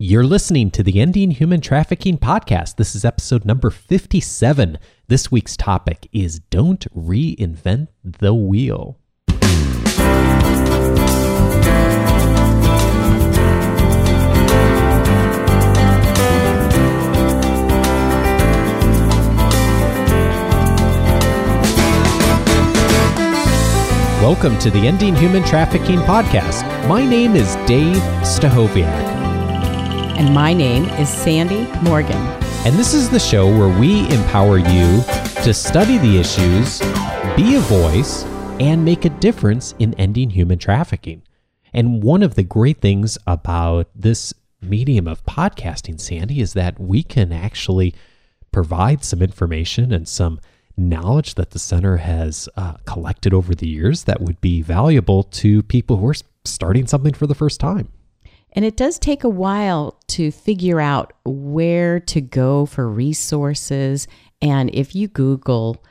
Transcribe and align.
You're 0.00 0.22
listening 0.22 0.70
to 0.70 0.84
the 0.84 1.00
Ending 1.00 1.32
Human 1.32 1.60
Trafficking 1.60 2.18
podcast. 2.18 2.76
This 2.76 2.94
is 2.94 3.04
episode 3.04 3.44
number 3.44 3.68
57. 3.68 4.78
This 5.08 5.32
week's 5.32 5.56
topic 5.56 6.08
is 6.12 6.38
Don't 6.38 6.86
Reinvent 6.94 7.88
the 8.04 8.32
Wheel. 8.32 8.96
Welcome 24.22 24.56
to 24.60 24.70
the 24.70 24.86
Ending 24.86 25.16
Human 25.16 25.42
Trafficking 25.42 25.98
podcast. 26.02 26.62
My 26.86 27.04
name 27.04 27.34
is 27.34 27.56
Dave 27.66 27.96
Stachowiak. 28.22 29.07
And 30.18 30.34
my 30.34 30.52
name 30.52 30.82
is 30.98 31.08
Sandy 31.08 31.68
Morgan. 31.80 32.16
And 32.66 32.74
this 32.74 32.92
is 32.92 33.08
the 33.08 33.20
show 33.20 33.46
where 33.46 33.78
we 33.78 34.00
empower 34.12 34.58
you 34.58 35.04
to 35.44 35.54
study 35.54 35.96
the 35.96 36.18
issues, 36.18 36.80
be 37.36 37.54
a 37.54 37.60
voice, 37.60 38.24
and 38.58 38.84
make 38.84 39.04
a 39.04 39.10
difference 39.10 39.76
in 39.78 39.94
ending 39.94 40.30
human 40.30 40.58
trafficking. 40.58 41.22
And 41.72 42.02
one 42.02 42.24
of 42.24 42.34
the 42.34 42.42
great 42.42 42.80
things 42.80 43.16
about 43.28 43.90
this 43.94 44.34
medium 44.60 45.06
of 45.06 45.24
podcasting, 45.24 46.00
Sandy, 46.00 46.40
is 46.40 46.52
that 46.54 46.80
we 46.80 47.04
can 47.04 47.32
actually 47.32 47.94
provide 48.50 49.04
some 49.04 49.22
information 49.22 49.92
and 49.92 50.08
some 50.08 50.40
knowledge 50.76 51.36
that 51.36 51.50
the 51.50 51.60
center 51.60 51.98
has 51.98 52.48
uh, 52.56 52.72
collected 52.86 53.32
over 53.32 53.54
the 53.54 53.68
years 53.68 54.02
that 54.02 54.20
would 54.20 54.40
be 54.40 54.62
valuable 54.62 55.22
to 55.22 55.62
people 55.62 55.98
who 55.98 56.08
are 56.08 56.14
starting 56.44 56.88
something 56.88 57.14
for 57.14 57.28
the 57.28 57.36
first 57.36 57.60
time. 57.60 57.92
And 58.52 58.64
it 58.64 58.76
does 58.76 58.98
take 58.98 59.24
a 59.24 59.28
while 59.28 59.98
to 60.08 60.30
figure 60.30 60.80
out 60.80 61.12
where 61.24 62.00
to 62.00 62.20
go 62.20 62.66
for 62.66 62.88
resources. 62.88 64.08
And 64.40 64.70
if 64.74 64.94
you 64.94 65.08
Google 65.08 65.82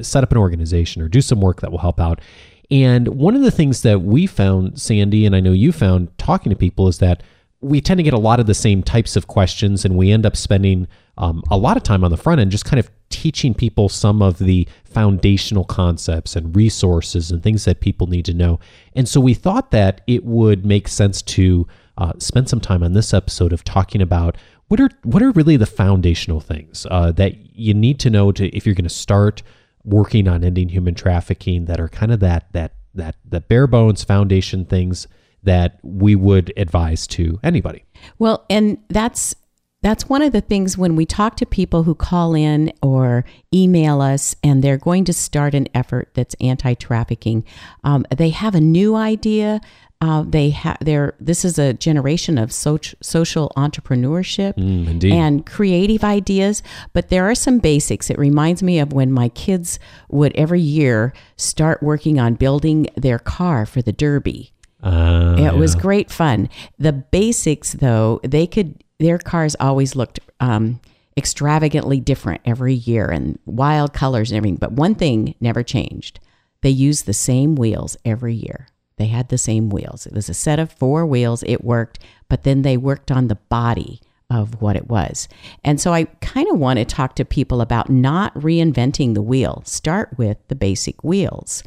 set 0.02 0.24
up 0.24 0.32
an 0.32 0.38
organization 0.38 1.02
or 1.02 1.08
do 1.08 1.22
some 1.22 1.42
work 1.42 1.62
that 1.62 1.72
will 1.72 1.80
help 1.80 2.00
out. 2.00 2.22
And 2.70 3.10
one 3.10 3.36
of 3.36 3.42
the 3.42 3.52
things 3.52 3.82
that 3.82 4.02
we 4.02 4.26
found, 4.26 4.80
Sandy, 4.80 5.26
and 5.26 5.36
I 5.36 5.42
know 5.42 5.52
you 5.52 5.74
found 5.74 6.18
talking 6.18 6.50
to 6.50 6.56
people, 6.56 6.88
is 6.88 7.00
that 7.00 7.22
we 7.60 7.82
tend 7.82 8.00
to 8.00 8.04
get 8.04 8.14
a 8.14 8.20
lot 8.20 8.40
of 8.40 8.48
the 8.48 8.54
same 8.54 8.82
types 8.82 9.16
of 9.16 9.28
questions, 9.28 9.84
and 9.86 9.98
we 9.98 10.12
end 10.12 10.26
up 10.26 10.38
spending 10.38 10.88
um, 11.18 11.44
a 11.52 11.58
lot 11.58 11.78
of 11.78 11.84
time 11.84 12.04
on 12.04 12.10
the 12.10 12.18
front 12.18 12.40
end 12.40 12.50
just 12.50 12.66
kind 12.66 12.80
of 12.80 12.90
teaching 13.10 13.54
people 13.54 13.90
some 13.90 14.22
of 14.22 14.40
the 14.40 14.68
foundational 14.86 15.66
concepts 15.66 16.36
and 16.36 16.56
resources 16.56 17.30
and 17.30 17.44
things 17.44 17.66
that 17.66 17.82
people 17.82 18.08
need 18.08 18.26
to 18.26 18.34
know. 18.34 18.60
And 18.96 19.08
so 19.08 19.20
we 19.20 19.34
thought 19.34 19.72
that 19.72 20.02
it 20.08 20.24
would 20.24 20.66
make 20.66 20.88
sense 20.88 21.22
to 21.24 21.68
uh, 21.98 22.14
spend 22.18 22.50
some 22.50 22.62
time 22.62 22.82
on 22.82 22.94
this 22.94 23.14
episode 23.14 23.54
of 23.54 23.64
talking 23.64 24.02
about 24.02 24.38
what 24.72 24.80
are 24.80 24.90
what 25.04 25.22
are 25.22 25.32
really 25.32 25.58
the 25.58 25.66
foundational 25.66 26.40
things 26.40 26.88
uh, 26.90 27.12
that 27.12 27.34
you 27.54 27.74
need 27.74 28.00
to 28.00 28.10
know 28.10 28.32
to 28.32 28.48
if 28.56 28.66
you're 28.66 28.74
going 28.74 28.86
to 28.86 28.90
start 28.90 29.44
working 29.84 30.30
on 30.30 30.46
ending 30.46 30.70
human 30.70 30.96
trafficking 30.96 31.66
that 31.66 31.78
are 31.78 31.90
kind 31.90 32.10
of 32.10 32.22
that 32.22 32.48
that 32.54 32.76
that 32.96 33.18
the 33.26 33.42
bare 33.42 33.68
bones 33.68 34.06
foundation 34.06 34.64
things 34.64 35.08
that 35.44 35.78
we 35.84 36.16
would 36.16 36.54
advise 36.56 37.06
to 37.06 37.38
anybody. 37.44 37.84
Well, 38.18 38.46
and 38.50 38.78
that's 38.88 39.36
that's 39.82 40.08
one 40.08 40.22
of 40.22 40.32
the 40.32 40.42
things 40.42 40.78
when 40.78 40.96
we 40.96 41.06
talk 41.06 41.36
to 41.38 41.46
people 41.46 41.84
who 41.84 41.94
call 41.94 42.34
in 42.34 42.72
or 42.82 43.26
email 43.54 44.00
us 44.00 44.38
and 44.42 44.64
they're 44.64 44.78
going 44.78 45.04
to 45.04 45.12
start 45.12 45.54
an 45.54 45.68
effort 45.74 46.12
that's 46.14 46.36
anti-trafficking 46.40 47.44
um, 47.84 48.06
they 48.16 48.30
have 48.30 48.54
a 48.54 48.62
new 48.62 48.96
idea 48.96 49.60
uh, 50.02 50.24
they 50.28 50.50
have 50.50 50.78
they're 50.82 51.14
this 51.20 51.46
is 51.46 51.60
a 51.60 51.74
generation 51.74 52.38
of 52.40 52.52
soch- 52.52 52.96
social 53.02 53.52
entrepreneurship 53.56 54.56
Mm, 54.56 55.12
and 55.12 55.46
creative 55.46 56.04
ideas 56.04 56.64
but 56.94 57.10
there 57.10 57.30
are 57.30 57.36
some 57.36 57.60
basics. 57.60 58.10
It 58.10 58.18
reminds 58.18 58.64
me 58.64 58.80
of 58.80 58.92
when 58.94 59.12
my 59.12 59.30
kids 59.30 59.80
would 60.10 60.36
every 60.36 60.60
year 60.60 61.14
start 61.38 61.84
working 61.84 62.20
on 62.20 62.34
building 62.34 62.88
their 62.96 63.20
car 63.20 63.66
for 63.66 63.82
the 63.82 63.92
derby. 63.92 64.52
Uh, 64.82 65.36
it 65.38 65.56
was 65.56 65.76
great 65.76 66.10
fun. 66.12 66.50
The 66.80 66.94
basics 66.94 67.74
though 67.74 68.20
they 68.24 68.48
could 68.48 68.84
their 69.00 69.20
cars 69.20 69.56
always 69.60 69.96
looked 69.96 70.20
um, 70.40 70.80
extravagantly 71.16 72.00
different 72.00 72.42
every 72.46 72.74
year 72.74 73.06
and 73.06 73.38
wild 73.46 73.94
colors 73.94 74.32
and 74.32 74.38
everything 74.38 74.58
but 74.58 74.72
one 74.72 74.96
thing 74.96 75.36
never 75.40 75.62
changed. 75.62 76.20
They 76.62 76.70
used 76.72 77.06
the 77.06 77.14
same 77.14 77.56
wheels 77.56 77.98
every 78.04 78.34
year 78.34 78.68
they 79.02 79.08
had 79.08 79.30
the 79.30 79.38
same 79.38 79.70
wheels. 79.70 80.06
It 80.06 80.14
was 80.14 80.30
a 80.30 80.34
set 80.34 80.60
of 80.60 80.72
four 80.72 81.06
wheels. 81.06 81.44
It 81.48 81.64
worked, 81.64 82.00
but 82.30 82.44
then 82.44 82.62
they 82.62 82.78
worked 82.78 83.12
on 83.12 83.28
the 83.28 83.36
body 83.36 84.00
of 84.30 84.62
what 84.62 84.76
it 84.76 84.88
was. 84.88 85.28
And 85.64 85.82
so 85.82 85.92
I 85.94 86.06
kind 86.22 86.48
of 86.50 86.60
want 86.60 86.78
to 86.78 86.86
talk 86.86 87.16
to 87.16 87.26
people 87.26 87.62
about 87.62 87.90
not 87.90 88.34
reinventing 88.36 89.14
the 89.16 89.22
wheel. 89.22 89.64
Start 89.66 90.18
with 90.18 90.38
the 90.48 90.56
basic 90.56 91.04
wheels. 91.04 91.64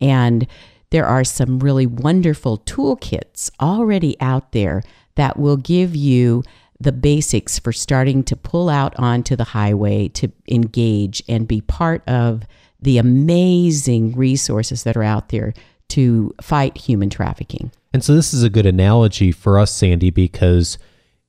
And 0.00 0.46
there 0.90 1.06
are 1.06 1.24
some 1.24 1.58
really 1.58 1.86
wonderful 1.86 2.58
toolkits 2.58 3.50
already 3.60 4.18
out 4.20 4.52
there 4.52 4.82
that 5.16 5.38
will 5.38 5.58
give 5.58 5.94
you 5.94 6.42
the 6.80 6.92
basics 6.92 7.58
for 7.58 7.72
starting 7.72 8.22
to 8.22 8.36
pull 8.36 8.68
out 8.68 8.98
onto 8.98 9.36
the 9.36 9.44
highway 9.44 10.08
to 10.08 10.32
engage 10.48 11.22
and 11.28 11.46
be 11.46 11.60
part 11.60 12.02
of 12.08 12.44
the 12.80 12.98
amazing 12.98 14.14
resources 14.14 14.84
that 14.84 14.96
are 14.96 15.02
out 15.02 15.28
there 15.30 15.52
to 15.90 16.34
fight 16.40 16.76
human 16.76 17.10
trafficking. 17.10 17.70
And 17.92 18.04
so 18.04 18.14
this 18.14 18.34
is 18.34 18.42
a 18.42 18.50
good 18.50 18.66
analogy 18.66 19.32
for 19.32 19.58
us, 19.58 19.72
Sandy, 19.72 20.10
because 20.10 20.78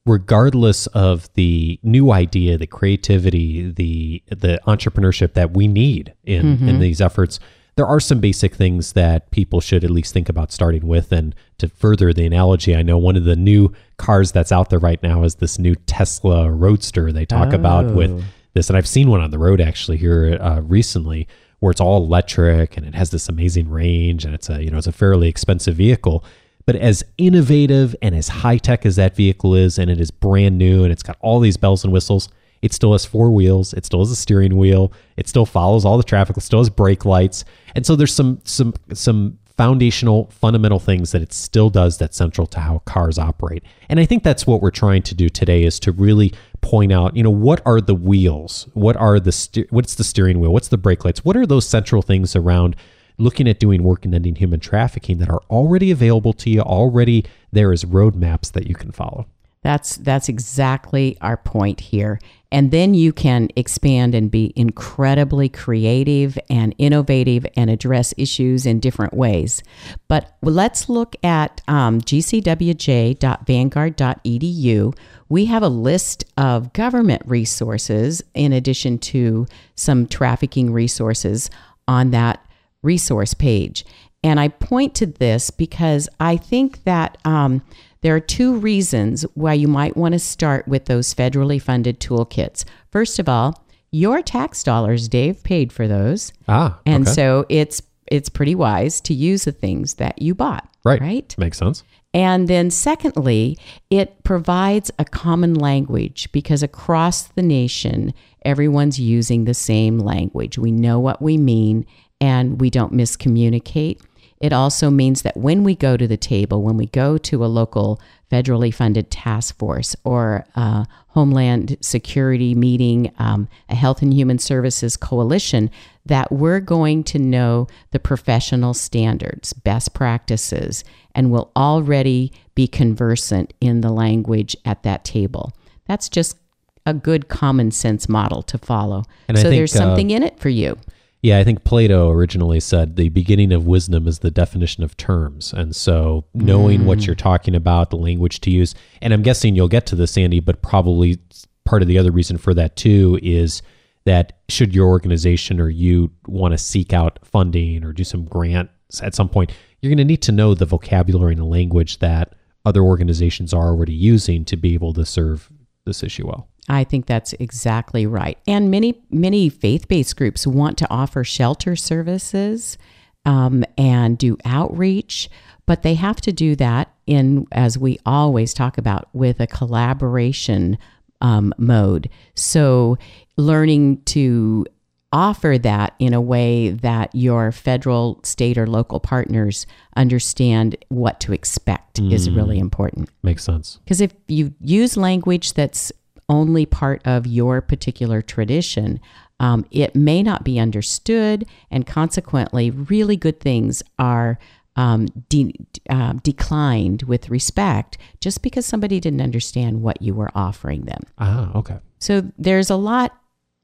regardless 0.06 0.88
of 0.88 1.32
the 1.36 1.80
new 1.84 2.12
idea, 2.12 2.58
the 2.58 2.68
creativity, 2.68 3.70
the 3.72 4.24
the 4.28 4.60
entrepreneurship 4.68 5.34
that 5.34 5.52
we 5.52 5.68
need 5.68 6.14
in 6.24 6.46
Mm-hmm. 6.58 6.70
in 6.70 6.80
these 6.80 7.00
efforts, 7.02 7.40
there 7.76 7.86
are 7.86 8.00
some 8.00 8.20
basic 8.20 8.56
things 8.56 8.94
that 8.94 9.32
people 9.32 9.62
should 9.62 9.84
at 9.84 9.90
least 9.92 10.14
think 10.14 10.28
about 10.28 10.52
starting 10.52 10.86
with. 10.88 11.12
And 11.12 11.34
to 11.60 11.70
further 11.70 12.12
the 12.12 12.26
analogy, 12.26 12.76
I 12.76 12.82
know 12.82 12.98
one 12.98 13.16
of 13.16 13.24
the 13.24 13.36
new 13.36 13.72
cars 13.98 14.32
that's 14.32 14.52
out 14.52 14.70
there 14.70 14.80
right 14.80 15.02
now 15.02 15.24
is 15.24 15.36
this 15.36 15.60
new 15.60 15.76
Tesla 15.76 16.52
Roadster. 16.52 17.12
They 17.12 17.26
talk 17.26 17.54
about 17.54 17.94
with 17.94 18.12
Oh. 18.12 18.24
this, 18.54 18.70
and 18.70 18.76
I've 18.78 18.88
seen 18.88 19.10
one 19.10 19.22
on 19.22 19.32
the 19.32 19.40
road 19.40 19.62
actually 19.62 19.98
here 19.98 20.38
uh, 20.42 20.60
recently 20.62 21.28
where 21.60 21.72
it's 21.72 21.82
all 21.82 22.04
electric 22.04 22.78
and 22.78 22.86
it 22.86 22.96
has 22.96 23.10
this 23.12 23.28
amazing 23.28 23.70
range 23.70 24.26
and 24.26 24.34
it's 24.34 24.50
a 24.50 24.64
you 24.64 24.70
know 24.70 24.78
it's 24.78 24.88
a 24.88 24.92
fairly 24.92 25.28
expensive 25.28 25.76
vehicle. 25.76 26.24
But 26.66 26.76
as 26.76 27.04
innovative 27.18 27.96
and 28.02 28.14
as 28.14 28.28
high 28.28 28.58
tech 28.58 28.86
as 28.86 28.96
that 28.98 29.16
vehicle 29.16 29.56
is 29.56 29.80
and 29.80 29.90
it 29.90 30.00
is 30.00 30.12
brand 30.12 30.58
new 30.58 30.84
and 30.84 30.92
it's 30.92 31.04
got 31.04 31.18
all 31.20 31.40
these 31.40 31.58
bells 31.58 31.84
and 31.84 31.92
whistles 31.92 32.30
it 32.62 32.74
still 32.74 32.92
has 32.92 33.06
four 33.06 33.32
wheels 33.32 33.74
it 33.74 33.86
still 33.86 34.00
has 34.00 34.12
a 34.12 34.16
steering 34.16 34.58
wheel 34.58 34.92
it 35.18 35.28
still 35.28 35.46
follows 35.46 35.86
all 35.86 35.98
the 35.98 36.04
traffic 36.04 36.38
it 36.38 36.42
still 36.42 36.60
has 36.60 36.70
brake 36.70 37.06
lights. 37.06 37.44
And 37.76 37.86
so 37.86 37.96
there's 37.96 38.14
some 38.14 38.40
some 38.44 38.74
some 38.94 39.39
foundational 39.60 40.30
fundamental 40.32 40.80
things 40.80 41.12
that 41.12 41.22
it 41.22 41.34
still 41.34 41.70
does 41.70 41.98
that's 41.98 42.16
central 42.16 42.48
to 42.48 42.62
how 42.62 42.80
cars 42.86 43.20
operate. 43.20 43.62
And 43.90 44.00
i 44.00 44.06
think 44.06 44.24
that's 44.24 44.48
what 44.48 44.62
we're 44.62 44.72
trying 44.72 45.02
to 45.04 45.14
do 45.14 45.28
today 45.28 45.66
is 45.66 45.82
to 45.82 45.92
really 45.92 46.32
point 46.62 46.94
out 46.94 47.18
you 47.18 47.24
know 47.24 47.30
what 47.30 47.62
are 47.66 47.82
the 47.82 47.94
wheels? 47.94 48.70
What 48.74 48.96
are 48.96 49.20
the 49.20 49.68
what's 49.70 49.96
the 49.96 50.06
steering 50.06 50.40
wheel? 50.40 50.54
What's 50.54 50.70
the 50.70 50.78
brake 50.78 51.04
lights? 51.04 51.26
What 51.26 51.36
are 51.36 51.46
those 51.46 51.68
central 51.68 52.02
things 52.02 52.38
around 52.38 52.78
looking 53.18 53.50
at 53.50 53.60
doing 53.60 53.84
work 53.84 54.06
in 54.06 54.14
ending 54.14 54.36
human 54.36 54.62
trafficking 54.62 55.18
that 55.18 55.30
are 55.30 55.42
already 55.50 55.92
available 55.92 56.32
to 56.32 56.50
you 56.50 56.62
already 56.62 57.26
there 57.52 57.74
is 57.74 57.84
roadmaps 57.84 58.54
that 58.54 58.66
you 58.66 58.76
can 58.76 58.92
follow? 58.94 59.28
That's 59.62 59.98
that's 59.98 60.30
exactly 60.30 61.18
our 61.20 61.36
point 61.36 61.82
here. 61.82 62.22
And 62.52 62.72
then 62.72 62.96
you 62.96 63.14
can 63.14 63.50
expand 63.56 64.16
and 64.16 64.32
be 64.32 64.52
incredibly 64.56 65.50
creative 65.50 66.40
and 66.50 66.74
innovative 66.80 67.46
and 67.56 67.70
address 67.70 68.12
issues 68.18 68.66
in 68.66 68.80
different 68.80 69.14
ways. 69.14 69.62
But 70.08 70.36
let's 70.42 70.90
look 70.90 71.16
at 71.24 71.62
um, 71.68 72.02
gcwj.vanguard.edu. 72.02 74.98
We 75.30 75.46
have 75.46 75.62
a 75.62 75.70
list 75.70 76.26
of 76.38 76.74
government 76.74 77.22
resources 77.26 78.24
in 78.34 78.52
addition 78.52 78.98
to 79.00 79.46
some 79.76 80.08
trafficking 80.08 80.74
resources 80.74 81.52
on 81.88 82.10
that 82.12 82.44
resource 82.82 83.34
page. 83.36 83.86
And 84.24 84.40
I 84.40 84.48
point 84.48 84.96
to 84.96 85.06
this 85.06 85.52
because 85.52 86.10
I 86.20 86.38
think 86.38 86.84
that. 86.86 87.20
Um, 87.26 87.62
there 88.02 88.16
are 88.16 88.20
two 88.20 88.56
reasons 88.58 89.24
why 89.34 89.54
you 89.54 89.68
might 89.68 89.98
want 89.98 90.14
to 90.14 90.20
start 90.20 90.68
with 90.68 90.86
those 90.86 91.14
federally 91.14 91.62
funded 91.62 92.00
toolkits. 92.00 92.64
First 92.92 93.20
of 93.20 93.28
all, 93.28 93.66
your 93.92 94.22
tax 94.22 94.64
dollars, 94.64 95.08
Dave, 95.08 95.44
paid 95.44 95.74
for 95.74 95.88
those. 95.88 96.32
Ah, 96.48 96.80
and 96.86 97.06
okay. 97.08 97.14
so 97.14 97.46
it's 97.50 97.82
it's 98.08 98.30
pretty 98.30 98.56
wise 98.56 99.02
to 99.02 99.14
use 99.14 99.44
the 99.46 99.52
things 99.52 99.96
that 99.96 100.22
you 100.22 100.34
bought. 100.34 100.68
right, 100.84 101.00
Right. 101.02 101.36
makes 101.38 101.58
sense. 101.58 101.84
And 102.12 102.48
then, 102.48 102.72
secondly, 102.72 103.56
it 103.92 104.24
provides 104.24 104.90
a 104.98 105.06
common 105.06 105.54
language 105.54 106.32
because 106.32 106.64
across 106.64 107.24
the 107.28 107.44
nation, 107.44 108.16
everyone's 108.44 109.00
using 109.00 109.46
the 109.46 109.54
same 109.54 110.00
language. 110.00 110.58
We 110.58 110.72
know 110.72 111.00
what 111.00 111.22
we 111.22 111.38
mean 111.38 111.86
and 112.20 112.60
we 112.60 112.72
don't 112.72 112.94
miscommunicate. 112.94 114.02
It 114.40 114.54
also 114.54 114.90
means 114.90 115.24
that 115.24 115.36
when 115.36 115.64
we 115.64 115.76
go 115.76 115.98
to 115.98 116.08
the 116.08 116.18
table, 116.18 116.62
when 116.62 116.78
we 116.78 116.86
go 116.88 117.18
to 117.18 117.44
a 117.44 117.48
local 117.48 118.02
federally 118.32 118.74
funded 118.74 119.12
task 119.12 119.58
force 119.58 119.96
or 120.04 120.46
a 120.56 120.86
Homeland 121.10 121.78
Security 121.82 122.56
meeting, 122.56 123.12
um, 123.20 123.50
a 123.68 123.76
Health 123.76 124.02
and 124.02 124.14
Human 124.14 124.40
Services 124.40 124.96
coalition, 124.96 125.70
that 126.06 126.32
we're 126.32 126.62
going 126.62 127.04
to 127.06 127.20
know 127.20 127.68
the 127.92 128.00
professional 128.00 128.74
standards, 128.74 129.52
best 129.52 129.94
practices, 129.94 130.84
and 131.14 131.32
will 131.32 131.52
already 131.56 132.32
be 132.56 132.68
conversant 132.68 133.54
in 133.60 133.82
the 133.82 133.92
language 133.92 134.56
at 134.64 134.84
that 134.84 135.04
table. 135.04 135.52
That's 135.86 136.08
just 136.08 136.38
a 136.86 136.94
good 136.94 137.28
common 137.28 137.72
sense 137.72 138.08
model 138.08 138.42
to 138.44 138.58
follow. 138.58 139.04
And 139.28 139.38
so 139.38 139.44
think, 139.44 139.56
there's 139.56 139.76
uh, 139.76 139.80
something 139.80 140.12
in 140.12 140.24
it 140.24 140.40
for 140.40 140.50
you. 140.50 140.78
Yeah, 141.22 141.38
I 141.38 141.44
think 141.44 141.66
Plato 141.66 142.10
originally 142.10 142.62
said 142.62 142.96
the 142.96 143.10
beginning 143.10 143.52
of 143.52 143.68
wisdom 143.68 144.08
is 144.08 144.20
the 144.20 144.32
definition 144.32 144.84
of 144.84 144.96
terms. 144.96 145.52
And 145.52 145.76
so 145.76 146.26
knowing 146.34 146.86
what 146.86 147.06
you're 147.06 147.16
mm. 147.16 147.20
talking 147.20 147.56
about, 147.56 147.90
the 147.90 147.98
language 147.98 148.40
to 148.42 148.52
use, 148.52 148.74
and 149.02 149.14
I'm 149.14 149.22
guessing 149.22 149.56
you'll 149.56 149.68
get 149.68 149.86
to 149.88 149.96
this, 149.96 150.12
Sandy, 150.12 150.40
but 150.40 150.62
probably 150.62 151.20
part 151.66 151.82
of 151.82 151.90
the 151.90 151.98
other 151.98 152.12
reason 152.12 152.38
for 152.38 152.54
that 152.54 152.78
too 152.78 153.20
is 153.22 153.62
that 154.06 154.40
should 154.48 154.74
your 154.74 154.88
organization 154.88 155.60
or 155.60 155.70
you 155.70 156.12
want 156.26 156.54
to 156.54 156.58
seek 156.58 156.94
out 156.94 157.20
funding 157.24 157.84
or 157.84 157.92
do 157.92 158.06
some 158.06 158.24
grants 158.24 158.72
at 159.02 159.14
some 159.14 159.30
point, 159.30 159.52
you're 159.82 159.90
going 159.90 159.98
to 159.98 160.06
need 160.06 160.22
to 160.24 160.32
know 160.32 160.54
the 160.54 160.66
vocabulary 160.66 161.34
and 161.34 161.42
the 161.42 161.46
language 161.46 162.00
that 162.00 162.34
other 162.66 162.82
organizations 162.82 163.54
are 163.54 163.68
already 163.68 163.94
using 163.94 164.46
to 164.46 164.58
be 164.58 164.74
able 164.74 164.94
to 164.94 165.06
serve 165.06 165.52
this 165.86 166.04
issue 166.04 166.28
well. 166.28 166.48
I 166.68 166.84
think 166.84 167.08
that's 167.08 167.34
exactly 167.34 168.06
right. 168.06 168.38
And 168.48 168.70
many, 168.70 169.02
many 169.10 169.50
faith 169.50 169.88
based 169.88 170.16
groups 170.16 170.46
want 170.46 170.78
to 170.80 170.90
offer 170.90 171.24
shelter 171.24 171.76
services 171.76 172.78
um, 173.26 173.64
and 173.78 174.18
do 174.18 174.38
outreach, 174.46 175.30
but 175.66 175.82
they 175.82 175.96
have 175.96 176.22
to 176.22 176.32
do 176.32 176.56
that 176.58 176.94
in, 177.08 177.48
as 177.52 177.78
we 177.78 178.00
always 178.06 178.54
talk 178.54 178.78
about, 178.78 179.10
with 179.14 179.40
a 179.40 179.48
collaboration 179.48 180.78
um, 181.22 181.54
mode. 181.58 182.10
So 182.36 182.98
learning 183.36 184.04
to 184.04 184.66
offer 185.12 185.58
that 185.58 185.96
in 186.00 186.14
a 186.14 186.22
way 186.22 186.70
that 186.70 187.14
your 187.14 187.52
federal, 187.52 188.20
state, 188.24 188.58
or 188.58 188.68
local 188.68 189.00
partners 189.00 189.66
understand 189.96 190.76
what 190.90 191.20
to 191.20 191.34
expect 191.34 192.00
is 192.00 192.30
really 192.30 192.60
important. 192.60 193.10
Makes 193.24 193.44
sense. 193.44 193.80
Because 193.84 194.02
if 194.02 194.14
you 194.28 194.54
use 194.62 194.96
language 194.96 195.54
that's 195.54 195.92
only 196.30 196.66
part 196.66 197.02
of 197.06 197.26
your 197.26 197.60
particular 197.60 198.22
tradition, 198.22 199.00
um, 199.40 199.66
it 199.72 199.96
may 199.96 200.22
not 200.22 200.44
be 200.44 200.60
understood, 200.60 201.46
and 201.72 201.88
consequently, 201.88 202.70
really 202.70 203.18
good 203.18 203.40
things 203.40 203.82
are 203.98 204.38
um, 204.76 205.08
de- 205.28 205.56
uh, 205.90 206.14
declined 206.24 207.04
with 207.04 207.30
respect 207.30 207.98
just 208.22 208.42
because 208.42 208.66
somebody 208.66 209.00
didn't 209.00 209.22
understand 209.22 209.82
what 209.82 210.02
you 210.02 210.14
were 210.14 210.32
offering 210.36 210.82
them. 210.82 211.04
Ah, 211.18 211.52
okay. 211.56 211.80
So 211.98 212.32
there's 212.38 212.70
a 212.70 212.76
lot 212.76 213.18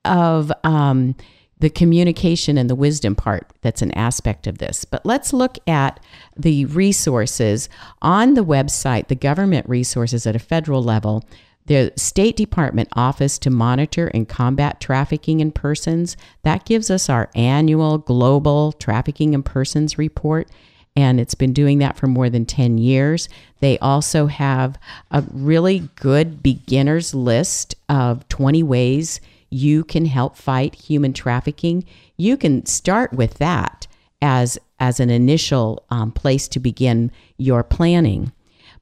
of 0.05 0.51
um, 0.63 1.15
the 1.59 1.69
communication 1.69 2.57
and 2.57 2.69
the 2.69 2.75
wisdom 2.75 3.15
part 3.15 3.51
that's 3.61 3.81
an 3.81 3.91
aspect 3.91 4.47
of 4.47 4.57
this. 4.57 4.85
But 4.85 5.05
let's 5.05 5.33
look 5.33 5.57
at 5.67 5.99
the 6.35 6.65
resources 6.65 7.69
on 8.01 8.33
the 8.33 8.45
website, 8.45 9.07
the 9.07 9.15
government 9.15 9.67
resources 9.67 10.27
at 10.27 10.35
a 10.35 10.39
federal 10.39 10.83
level. 10.83 11.23
The 11.67 11.91
State 11.95 12.35
Department 12.35 12.89
Office 12.93 13.39
to 13.39 13.49
Monitor 13.49 14.07
and 14.13 14.29
Combat 14.29 14.79
Trafficking 14.79 15.39
in 15.39 15.51
Persons, 15.51 16.15
that 16.43 16.65
gives 16.65 16.91
us 16.91 17.09
our 17.09 17.31
annual 17.33 17.97
Global 17.97 18.71
Trafficking 18.73 19.33
in 19.33 19.41
Persons 19.41 19.97
report 19.97 20.47
and 20.95 21.19
it's 21.19 21.35
been 21.35 21.53
doing 21.53 21.79
that 21.79 21.97
for 21.97 22.07
more 22.07 22.29
than 22.29 22.45
10 22.45 22.77
years. 22.77 23.27
They 23.59 23.77
also 23.79 24.27
have 24.27 24.79
a 25.11 25.23
really 25.33 25.89
good 25.95 26.41
beginner's 26.41 27.13
list 27.13 27.75
of 27.89 28.27
20 28.29 28.63
ways 28.63 29.19
you 29.55 29.85
can 29.85 30.05
help 30.05 30.35
fight 30.35 30.75
human 30.75 31.13
trafficking. 31.13 31.85
You 32.17 32.35
can 32.35 32.65
start 32.65 33.13
with 33.13 33.35
that 33.35 33.87
as, 34.21 34.57
as 34.81 34.99
an 34.99 35.09
initial 35.09 35.85
um, 35.89 36.11
place 36.11 36.49
to 36.49 36.59
begin 36.59 37.09
your 37.37 37.63
planning. 37.63 38.33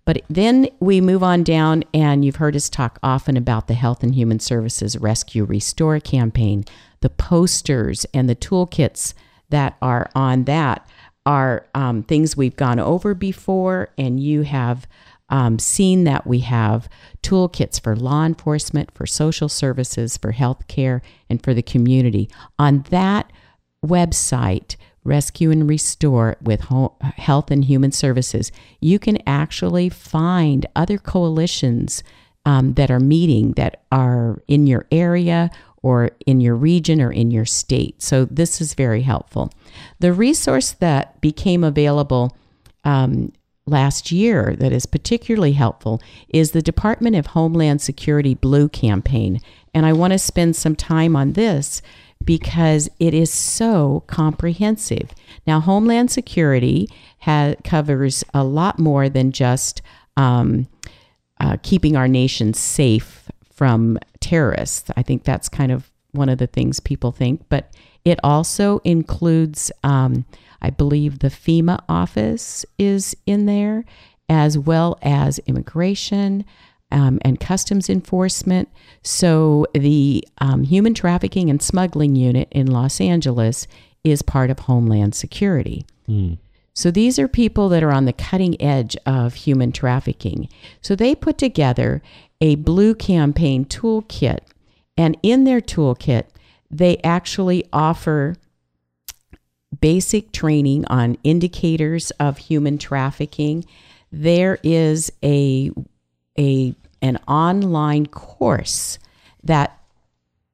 But 0.03 0.23
then 0.29 0.67
we 0.79 0.99
move 0.99 1.21
on 1.21 1.43
down, 1.43 1.83
and 1.93 2.25
you've 2.25 2.37
heard 2.37 2.55
us 2.55 2.69
talk 2.69 2.97
often 3.03 3.37
about 3.37 3.67
the 3.67 3.75
Health 3.75 4.01
and 4.01 4.15
Human 4.15 4.39
Services 4.39 4.97
Rescue 4.97 5.45
Restore 5.45 5.99
campaign. 5.99 6.65
The 7.01 7.09
posters 7.11 8.05
and 8.11 8.27
the 8.27 8.35
toolkits 8.35 9.13
that 9.49 9.77
are 9.79 10.09
on 10.15 10.45
that 10.45 10.89
are 11.25 11.67
um, 11.75 12.01
things 12.01 12.35
we've 12.35 12.55
gone 12.55 12.79
over 12.79 13.13
before, 13.13 13.89
and 13.95 14.19
you 14.19 14.41
have 14.41 14.87
um, 15.33 15.57
seen 15.57 16.03
that 16.03 16.27
we 16.27 16.39
have 16.41 16.87
toolkits 17.23 17.81
for 17.81 17.95
law 17.95 18.23
enforcement, 18.23 18.91
for 18.93 19.07
social 19.07 19.49
services, 19.49 20.15
for 20.15 20.31
healthcare, 20.31 21.01
and 21.27 21.43
for 21.43 21.55
the 21.55 21.63
community. 21.63 22.29
On 22.59 22.85
that 22.91 23.33
website, 23.83 24.75
Rescue 25.03 25.49
and 25.49 25.67
Restore 25.67 26.37
with 26.39 26.61
Health 27.01 27.49
and 27.49 27.65
Human 27.65 27.91
Services, 27.91 28.51
you 28.79 28.99
can 28.99 29.17
actually 29.25 29.89
find 29.89 30.67
other 30.75 30.99
coalitions 30.99 32.03
um, 32.45 32.75
that 32.75 32.91
are 32.91 32.99
meeting 32.99 33.53
that 33.53 33.81
are 33.91 34.39
in 34.47 34.67
your 34.67 34.85
area 34.91 35.49
or 35.81 36.11
in 36.27 36.41
your 36.41 36.55
region 36.55 37.01
or 37.01 37.11
in 37.11 37.31
your 37.31 37.45
state. 37.45 38.03
So 38.03 38.25
this 38.25 38.61
is 38.61 38.75
very 38.75 39.01
helpful. 39.01 39.51
The 39.99 40.13
resource 40.13 40.73
that 40.73 41.19
became 41.21 41.63
available 41.63 42.37
um, 42.83 43.31
last 43.65 44.11
year 44.11 44.55
that 44.57 44.73
is 44.73 44.85
particularly 44.85 45.53
helpful 45.53 46.01
is 46.29 46.51
the 46.51 46.61
Department 46.61 47.15
of 47.15 47.27
Homeland 47.27 47.81
Security 47.81 48.33
Blue 48.33 48.67
campaign. 48.67 49.39
And 49.73 49.85
I 49.85 49.93
want 49.93 50.13
to 50.13 50.19
spend 50.19 50.55
some 50.55 50.75
time 50.75 51.15
on 51.15 51.33
this 51.33 51.81
because 52.25 52.89
it 52.99 53.13
is 53.13 53.31
so 53.31 54.03
comprehensive. 54.07 55.11
Now, 55.45 55.59
Homeland 55.59 56.11
Security 56.11 56.89
ha- 57.19 57.55
covers 57.63 58.23
a 58.33 58.43
lot 58.43 58.79
more 58.79 59.09
than 59.09 59.31
just 59.31 59.81
um, 60.15 60.67
uh, 61.39 61.57
keeping 61.63 61.95
our 61.95 62.07
nation 62.07 62.53
safe 62.53 63.29
from 63.53 63.97
terrorists. 64.19 64.89
I 64.95 65.03
think 65.03 65.23
that's 65.23 65.49
kind 65.49 65.71
of 65.71 65.91
one 66.11 66.29
of 66.29 66.37
the 66.37 66.47
things 66.47 66.79
people 66.79 67.11
think, 67.11 67.43
but 67.49 67.73
it 68.05 68.19
also 68.23 68.79
includes, 68.83 69.71
um, 69.83 70.25
I 70.63 70.69
believe, 70.69 71.19
the 71.19 71.27
FEMA 71.27 71.83
office 71.89 72.65
is 72.79 73.15
in 73.25 73.45
there, 73.45 73.85
as 74.29 74.57
well 74.57 74.97
as 75.01 75.39
immigration. 75.39 76.45
Um, 76.91 77.17
and 77.23 77.39
customs 77.39 77.89
enforcement. 77.89 78.69
So, 79.01 79.65
the 79.73 80.23
um, 80.37 80.61
Human 80.61 80.93
Trafficking 80.93 81.49
and 81.49 81.59
Smuggling 81.59 82.15
Unit 82.15 82.47
in 82.51 82.67
Los 82.67 83.01
Angeles 83.01 83.65
is 84.03 84.21
part 84.21 84.51
of 84.51 84.59
Homeland 84.59 85.15
Security. 85.15 85.87
So 86.73 86.89
these 86.89 87.19
are 87.19 87.27
people 87.27 87.69
that 87.69 87.83
are 87.83 87.91
on 87.91 88.05
the 88.05 88.13
cutting 88.13 88.59
edge 88.61 88.97
of 89.05 89.35
human 89.35 89.71
trafficking. 89.71 90.49
So 90.81 90.95
they 90.95 91.13
put 91.13 91.37
together 91.37 92.01
a 92.41 92.55
blue 92.55 92.95
campaign 92.95 93.65
toolkit. 93.65 94.39
And 94.97 95.17
in 95.21 95.43
their 95.43 95.61
toolkit, 95.61 96.25
they 96.69 96.97
actually 97.03 97.65
offer 97.71 98.35
basic 99.81 100.31
training 100.31 100.85
on 100.85 101.17
indicators 101.23 102.11
of 102.11 102.37
human 102.37 102.77
trafficking. 102.77 103.65
There 104.11 104.59
is 104.63 105.11
a 105.23 105.71
a 106.37 106.75
an 107.01 107.17
online 107.27 108.05
course 108.07 108.97
that 109.43 109.77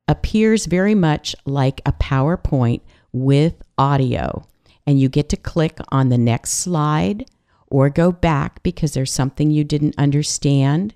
appears 0.07 0.65
very 0.65 0.95
much 0.95 1.35
like 1.45 1.81
a 1.85 1.93
PowerPoint 1.93 2.81
with 3.13 3.53
audio. 3.77 4.45
And 4.87 4.99
you 4.99 5.07
get 5.07 5.29
to 5.29 5.37
click 5.37 5.77
on 5.89 6.09
the 6.09 6.17
next 6.17 6.53
slide 6.53 7.29
or 7.67 7.91
go 7.91 8.11
back 8.11 8.63
because 8.63 8.93
there's 8.93 9.11
something 9.11 9.51
you 9.51 9.63
didn't 9.63 9.93
understand. 9.99 10.95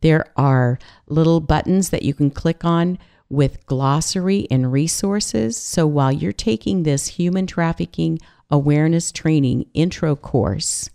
There 0.00 0.32
are 0.36 0.78
little 1.06 1.40
buttons 1.40 1.90
that 1.90 2.04
you 2.04 2.14
can 2.14 2.30
click 2.30 2.64
on 2.64 2.98
with 3.28 3.64
glossary 3.66 4.46
and 4.50 4.72
resources. 4.72 5.56
So 5.56 5.86
while 5.86 6.12
you're 6.12 6.32
taking 6.32 6.82
this 6.82 7.08
human 7.08 7.46
trafficking 7.46 8.18
awareness 8.50 9.10
training 9.10 9.66
intro 9.74 10.14
course, 10.14 10.90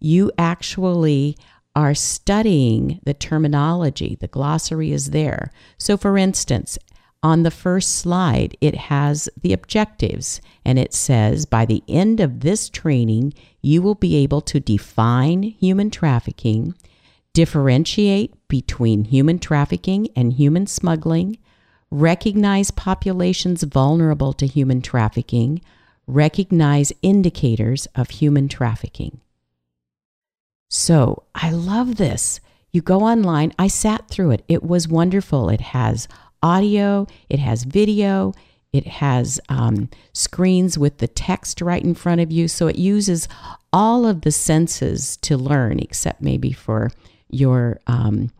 you 0.00 0.30
actually 0.38 1.36
are 1.76 1.94
studying 1.94 3.00
the 3.04 3.14
terminology. 3.14 4.16
The 4.20 4.28
glossary 4.28 4.92
is 4.92 5.10
there. 5.10 5.50
So, 5.76 5.96
for 5.96 6.16
instance, 6.16 6.78
on 7.22 7.42
the 7.42 7.50
first 7.50 7.96
slide, 7.96 8.56
it 8.60 8.74
has 8.74 9.28
the 9.40 9.52
objectives 9.52 10.40
and 10.64 10.78
it 10.78 10.92
says 10.92 11.46
by 11.46 11.64
the 11.64 11.82
end 11.88 12.20
of 12.20 12.40
this 12.40 12.68
training, 12.68 13.32
you 13.62 13.80
will 13.80 13.94
be 13.94 14.16
able 14.16 14.42
to 14.42 14.60
define 14.60 15.42
human 15.42 15.90
trafficking, 15.90 16.74
differentiate 17.32 18.34
between 18.46 19.04
human 19.04 19.38
trafficking 19.38 20.08
and 20.14 20.34
human 20.34 20.66
smuggling, 20.66 21.38
recognize 21.94 22.72
populations 22.72 23.62
vulnerable 23.62 24.32
to 24.32 24.48
human 24.48 24.82
trafficking, 24.82 25.60
recognize 26.08 26.92
indicators 27.02 27.86
of 27.94 28.10
human 28.10 28.48
trafficking. 28.48 29.20
So 30.68 31.22
I 31.36 31.52
love 31.52 31.96
this. 31.96 32.40
You 32.72 32.82
go 32.82 33.02
online, 33.02 33.52
I 33.60 33.68
sat 33.68 34.08
through 34.08 34.32
it. 34.32 34.44
It 34.48 34.64
was 34.64 34.88
wonderful. 34.88 35.48
It 35.48 35.60
has 35.60 36.08
audio, 36.42 37.06
it 37.28 37.38
has 37.38 37.62
video, 37.62 38.34
it 38.72 38.88
has 38.88 39.40
um, 39.48 39.88
screens 40.12 40.76
with 40.76 40.98
the 40.98 41.06
text 41.06 41.60
right 41.60 41.82
in 41.82 41.94
front 41.94 42.20
of 42.20 42.32
you. 42.32 42.48
So 42.48 42.66
it 42.66 42.76
uses 42.76 43.28
all 43.72 44.04
of 44.04 44.22
the 44.22 44.32
senses 44.32 45.16
to 45.18 45.36
learn, 45.36 45.78
except 45.78 46.20
maybe 46.20 46.50
for 46.50 46.90
your 47.30 47.78
um, 47.86 48.32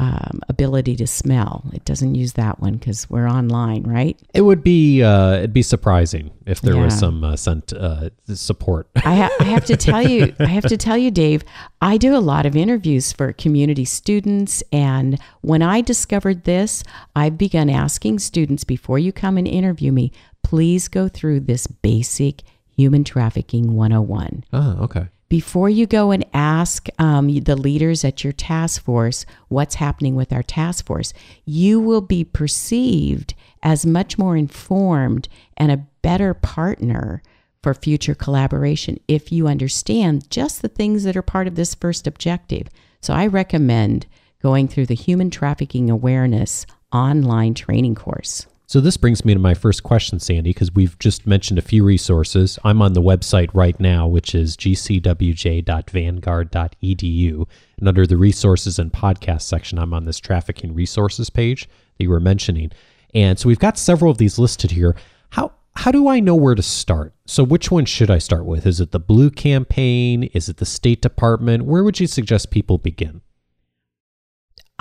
um, 0.00 0.40
ability 0.48 0.96
to 0.96 1.06
smell. 1.06 1.62
It 1.74 1.84
doesn't 1.84 2.14
use 2.14 2.32
that 2.32 2.58
one 2.58 2.78
because 2.78 3.08
we're 3.10 3.28
online, 3.28 3.82
right? 3.82 4.18
It 4.32 4.40
would 4.40 4.64
be 4.64 5.02
uh, 5.02 5.34
it'd 5.34 5.52
be 5.52 5.62
surprising 5.62 6.30
if 6.46 6.62
there 6.62 6.78
was 6.78 6.98
some 6.98 7.22
uh, 7.22 7.36
scent 7.36 7.74
uh, 7.74 8.08
support. 8.34 8.88
I, 8.96 9.14
ha- 9.14 9.36
I 9.40 9.44
have 9.44 9.66
to 9.66 9.76
tell 9.76 10.02
you, 10.02 10.34
I 10.40 10.46
have 10.46 10.64
to 10.64 10.78
tell 10.78 10.96
you, 10.96 11.10
Dave, 11.10 11.44
I 11.82 11.98
do 11.98 12.16
a 12.16 12.18
lot 12.18 12.46
of 12.46 12.56
interviews 12.56 13.12
for 13.12 13.30
community 13.34 13.84
students. 13.84 14.62
And 14.72 15.20
when 15.42 15.60
I 15.60 15.82
discovered 15.82 16.44
this, 16.44 16.82
I've 17.14 17.36
begun 17.36 17.68
asking 17.68 18.20
students 18.20 18.64
before 18.64 18.98
you 18.98 19.12
come 19.12 19.36
and 19.36 19.46
interview 19.46 19.92
me, 19.92 20.12
please 20.42 20.88
go 20.88 21.08
through 21.08 21.40
this 21.40 21.66
basic 21.66 22.42
human 22.74 23.04
trafficking 23.04 23.74
101 23.74 24.44
oh, 24.54 24.84
okay. 24.84 25.08
Before 25.30 25.70
you 25.70 25.86
go 25.86 26.10
and 26.10 26.26
ask 26.34 26.88
um, 26.98 27.32
the 27.42 27.56
leaders 27.56 28.04
at 28.04 28.24
your 28.24 28.32
task 28.32 28.82
force 28.82 29.24
what's 29.48 29.76
happening 29.76 30.16
with 30.16 30.32
our 30.32 30.42
task 30.42 30.84
force, 30.84 31.14
you 31.46 31.78
will 31.80 32.00
be 32.00 32.24
perceived 32.24 33.32
as 33.62 33.86
much 33.86 34.18
more 34.18 34.36
informed 34.36 35.28
and 35.56 35.70
a 35.70 35.86
better 36.02 36.34
partner 36.34 37.22
for 37.62 37.74
future 37.74 38.14
collaboration 38.14 38.98
if 39.06 39.30
you 39.30 39.46
understand 39.46 40.28
just 40.30 40.62
the 40.62 40.68
things 40.68 41.04
that 41.04 41.16
are 41.16 41.22
part 41.22 41.46
of 41.46 41.54
this 41.54 41.76
first 41.76 42.08
objective. 42.08 42.66
So 43.00 43.14
I 43.14 43.28
recommend 43.28 44.06
going 44.42 44.66
through 44.66 44.86
the 44.86 44.94
Human 44.94 45.30
Trafficking 45.30 45.90
Awareness 45.90 46.66
online 46.92 47.54
training 47.54 47.94
course. 47.94 48.46
So 48.70 48.80
this 48.80 48.96
brings 48.96 49.24
me 49.24 49.34
to 49.34 49.40
my 49.40 49.54
first 49.54 49.82
question, 49.82 50.20
Sandy, 50.20 50.50
because 50.50 50.72
we've 50.72 50.96
just 51.00 51.26
mentioned 51.26 51.58
a 51.58 51.62
few 51.62 51.82
resources. 51.82 52.56
I'm 52.62 52.80
on 52.82 52.92
the 52.92 53.02
website 53.02 53.50
right 53.52 53.80
now, 53.80 54.06
which 54.06 54.32
is 54.32 54.56
gcwj.vanguard.edu. 54.56 57.48
And 57.78 57.88
under 57.88 58.06
the 58.06 58.16
resources 58.16 58.78
and 58.78 58.92
podcast 58.92 59.42
section, 59.42 59.76
I'm 59.76 59.92
on 59.92 60.04
this 60.04 60.20
trafficking 60.20 60.72
resources 60.72 61.30
page 61.30 61.68
that 61.98 62.04
you 62.04 62.10
were 62.10 62.20
mentioning. 62.20 62.70
And 63.12 63.40
so 63.40 63.48
we've 63.48 63.58
got 63.58 63.76
several 63.76 64.12
of 64.12 64.18
these 64.18 64.38
listed 64.38 64.70
here. 64.70 64.94
How 65.30 65.50
how 65.74 65.90
do 65.90 66.06
I 66.06 66.20
know 66.20 66.36
where 66.36 66.54
to 66.54 66.62
start? 66.62 67.12
So 67.26 67.42
which 67.42 67.72
one 67.72 67.86
should 67.86 68.08
I 68.08 68.18
start 68.18 68.44
with? 68.44 68.66
Is 68.66 68.78
it 68.78 68.92
the 68.92 69.00
Blue 69.00 69.30
campaign? 69.30 70.30
Is 70.32 70.48
it 70.48 70.58
the 70.58 70.64
State 70.64 71.02
Department? 71.02 71.64
Where 71.64 71.82
would 71.82 71.98
you 71.98 72.06
suggest 72.06 72.52
people 72.52 72.78
begin? 72.78 73.20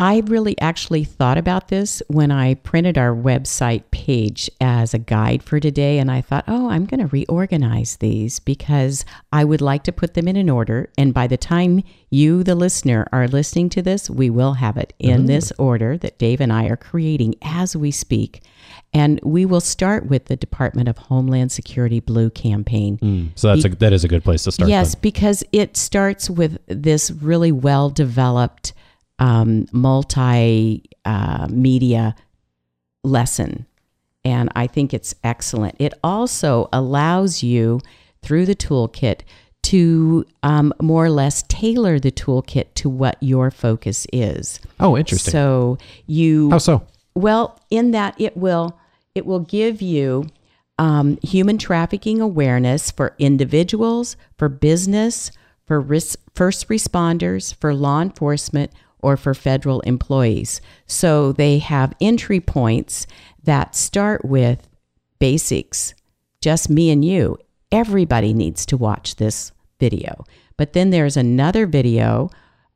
I 0.02 0.24
really 0.28 0.58
actually 0.62 1.04
thought 1.04 1.38
about 1.38 1.68
this 1.68 2.02
when 2.08 2.32
I 2.32 2.54
printed 2.54 2.98
our 2.98 3.14
website 3.14 3.84
page 3.92 4.50
as 4.62 4.94
a 4.94 4.98
guide 4.98 5.44
for 5.44 5.60
today. 5.60 6.00
And 6.00 6.10
I 6.10 6.22
thought, 6.22 6.46
oh, 6.48 6.70
I'm 6.70 6.86
going 6.86 7.02
to 7.02 7.08
reorganize 7.08 7.98
these 7.98 8.40
because 8.40 9.04
I 9.34 9.44
would 9.44 9.60
like 9.60 9.84
to 9.84 9.92
put 9.92 10.14
them 10.14 10.30
in 10.30 10.38
an 10.38 10.50
order. 10.50 10.90
And 10.98 11.14
by 11.14 11.28
the 11.28 11.36
time 11.36 11.84
you, 12.10 12.44
the 12.44 12.56
listener, 12.56 13.10
are 13.12 13.28
listening 13.28 13.68
to 13.72 13.82
this, 13.82 14.10
we 14.10 14.30
will 14.30 14.54
have 14.54 14.78
it 14.78 14.94
in 15.00 15.24
mm. 15.24 15.28
this 15.28 15.52
order 15.58 15.98
that 15.98 16.18
Dave 16.18 16.40
and 16.40 16.54
I 16.54 16.68
are 16.68 16.78
creating 16.78 17.36
as 17.42 17.76
we 17.76 17.92
speak. 17.92 18.42
And 18.94 19.20
we 19.22 19.46
will 19.46 19.60
start 19.60 20.06
with 20.06 20.26
the 20.26 20.38
Department 20.38 20.88
of 20.88 20.98
Homeland 20.98 21.52
Security 21.52 22.00
Blue 22.00 22.30
campaign. 22.30 22.98
Mm, 23.00 23.32
so 23.36 23.50
that's 23.50 23.66
a, 23.66 23.70
that 23.70 23.92
is 23.92 24.06
a 24.06 24.08
good 24.08 24.24
place 24.24 24.46
to 24.46 24.54
start. 24.54 24.70
Yes, 24.70 24.96
then. 24.96 25.02
because 25.02 25.44
it 25.52 25.76
starts 25.76 26.30
with 26.30 26.58
this 26.68 27.12
really 27.12 27.52
well 27.52 27.90
developed 27.90 28.72
um, 29.20 29.68
multi 29.72 30.84
uh, 31.06 31.48
media 31.50 32.16
lesson. 33.04 33.66
And 34.26 34.50
I 34.56 34.68
think 34.68 34.94
it's 34.94 35.16
excellent. 35.24 35.76
It 35.80 35.94
also 36.04 36.68
allows 36.74 37.42
you 37.44 37.80
through 38.22 38.46
the 38.46 38.56
toolkit 38.56 39.22
to 39.62 40.26
um, 40.44 40.74
more 40.82 41.06
or 41.06 41.10
less 41.10 41.44
tailor 41.44 42.00
the 42.00 42.12
toolkit 42.12 42.74
to 42.76 42.90
what 42.90 43.18
your 43.22 43.52
focus 43.52 44.08
is. 44.12 44.60
Oh, 44.80 44.98
interesting. 44.98 45.32
So 45.32 45.78
you 46.08 46.50
How 46.52 46.58
so? 46.58 46.86
well, 47.16 47.60
in 47.70 47.92
that 47.92 48.20
it 48.20 48.36
will 48.36 48.78
it 49.16 49.26
will 49.26 49.40
give 49.40 49.82
you 49.82 50.28
um, 50.78 51.18
human 51.22 51.58
trafficking 51.58 52.22
awareness 52.22 52.90
for 52.90 53.16
individuals, 53.20 54.16
for 54.38 54.48
business, 54.48 55.32
for 55.66 55.80
ris- 55.80 56.18
first 56.34 56.70
responders, 56.70 57.54
for 57.54 57.74
law 57.74 58.02
enforcement, 58.02 58.72
or 59.02 59.18
for 59.18 59.34
federal 59.34 59.82
employees. 59.82 60.62
So 60.86 61.32
they 61.32 61.60
have 61.60 61.96
entry 62.02 62.40
points 62.40 63.08
that 63.44 63.76
start 63.76 64.26
with 64.26 64.68
basics, 65.20 65.94
just 66.42 66.70
me 66.70 66.90
and 66.90 67.04
you. 67.04 67.38
Everybody 67.72 68.34
needs 68.34 68.66
to 68.68 68.78
watch 68.78 69.16
this 69.16 69.52
video. 69.80 70.26
But 70.58 70.74
then 70.74 70.90
there's 70.90 71.18
another 71.18 71.66
video 71.66 72.30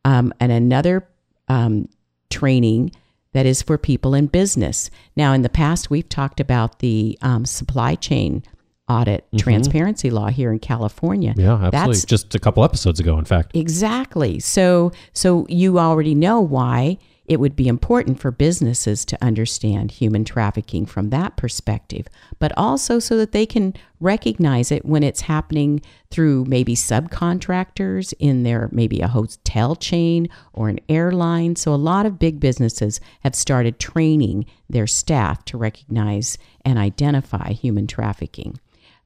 um, 0.05 0.33
and 0.39 0.51
another 0.51 1.07
um, 1.47 1.89
training 2.29 2.91
that 3.33 3.45
is 3.45 3.61
for 3.61 3.77
people 3.77 4.13
in 4.13 4.27
business. 4.27 4.89
Now, 5.15 5.33
in 5.33 5.41
the 5.41 5.49
past, 5.49 5.89
we've 5.89 6.07
talked 6.07 6.39
about 6.39 6.79
the 6.79 7.17
um, 7.21 7.45
supply 7.45 7.95
chain 7.95 8.43
audit 8.89 9.25
transparency 9.37 10.09
law 10.09 10.27
here 10.27 10.51
in 10.51 10.59
California. 10.59 11.31
Mm-hmm. 11.31 11.41
Yeah, 11.41 11.53
absolutely. 11.53 11.93
That's 11.93 12.05
Just 12.05 12.35
a 12.35 12.39
couple 12.39 12.63
episodes 12.63 12.99
ago, 12.99 13.17
in 13.17 13.25
fact. 13.25 13.55
Exactly. 13.55 14.39
So 14.39 14.91
so 15.13 15.45
you 15.49 15.79
already 15.79 16.15
know 16.15 16.41
why 16.41 16.97
it 17.25 17.39
would 17.39 17.55
be 17.55 17.69
important 17.69 18.19
for 18.19 18.31
businesses 18.31 19.05
to 19.05 19.23
understand 19.23 19.91
human 19.91 20.25
trafficking 20.25 20.85
from 20.85 21.09
that 21.09 21.37
perspective, 21.37 22.07
but 22.37 22.51
also 22.57 22.99
so 22.99 23.15
that 23.15 23.31
they 23.31 23.45
can 23.45 23.73
recognize 24.01 24.71
it 24.71 24.83
when 24.83 25.03
it's 25.03 25.21
happening 25.21 25.81
through 26.11 26.43
maybe 26.45 26.75
subcontractors 26.75 28.13
in 28.19 28.43
their 28.43 28.67
maybe 28.73 28.99
a 28.99 29.07
hotel 29.07 29.75
chain 29.75 30.27
or 30.51 30.67
an 30.67 30.79
airline. 30.89 31.55
So 31.55 31.73
a 31.73 31.75
lot 31.75 32.05
of 32.05 32.19
big 32.19 32.41
businesses 32.41 32.99
have 33.21 33.35
started 33.35 33.79
training 33.79 34.45
their 34.69 34.87
staff 34.87 35.45
to 35.45 35.57
recognize 35.57 36.37
and 36.65 36.77
identify 36.77 37.53
human 37.53 37.87
trafficking 37.87 38.59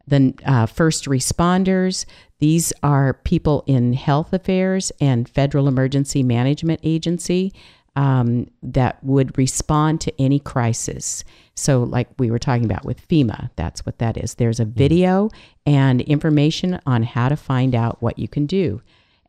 the 0.08 0.34
uh, 0.46 0.66
first 0.66 1.06
responders. 1.06 2.06
These 2.40 2.72
are 2.84 3.14
people 3.14 3.64
in 3.68 3.94
health 3.94 4.34
affairs 4.34 4.92
and 5.02 5.28
federal 5.28 5.68
emergency 5.68 6.24
management 6.24 6.80
agency 6.84 7.54
um, 7.96 8.48
that 8.62 9.04
would 9.04 9.36
respond 9.40 10.00
to 10.02 10.22
any 10.22 10.40
crisis. 10.40 11.24
So, 11.56 11.82
like 11.82 12.08
we 12.20 12.30
were 12.30 12.38
talking 12.38 12.66
about 12.66 12.86
with 12.86 13.06
FEMA, 13.08 13.50
that's 13.56 13.86
what 13.88 13.98
that 13.98 14.18
is. 14.18 14.36
There's 14.36 14.60
a 14.60 14.66
video 14.66 15.30
and 15.66 16.02
information 16.02 16.80
on 16.86 17.02
how 17.02 17.30
to 17.30 17.36
find 17.36 17.74
out 17.74 18.02
what 18.02 18.20
you 18.20 18.28
can 18.28 18.46
do. 18.46 18.82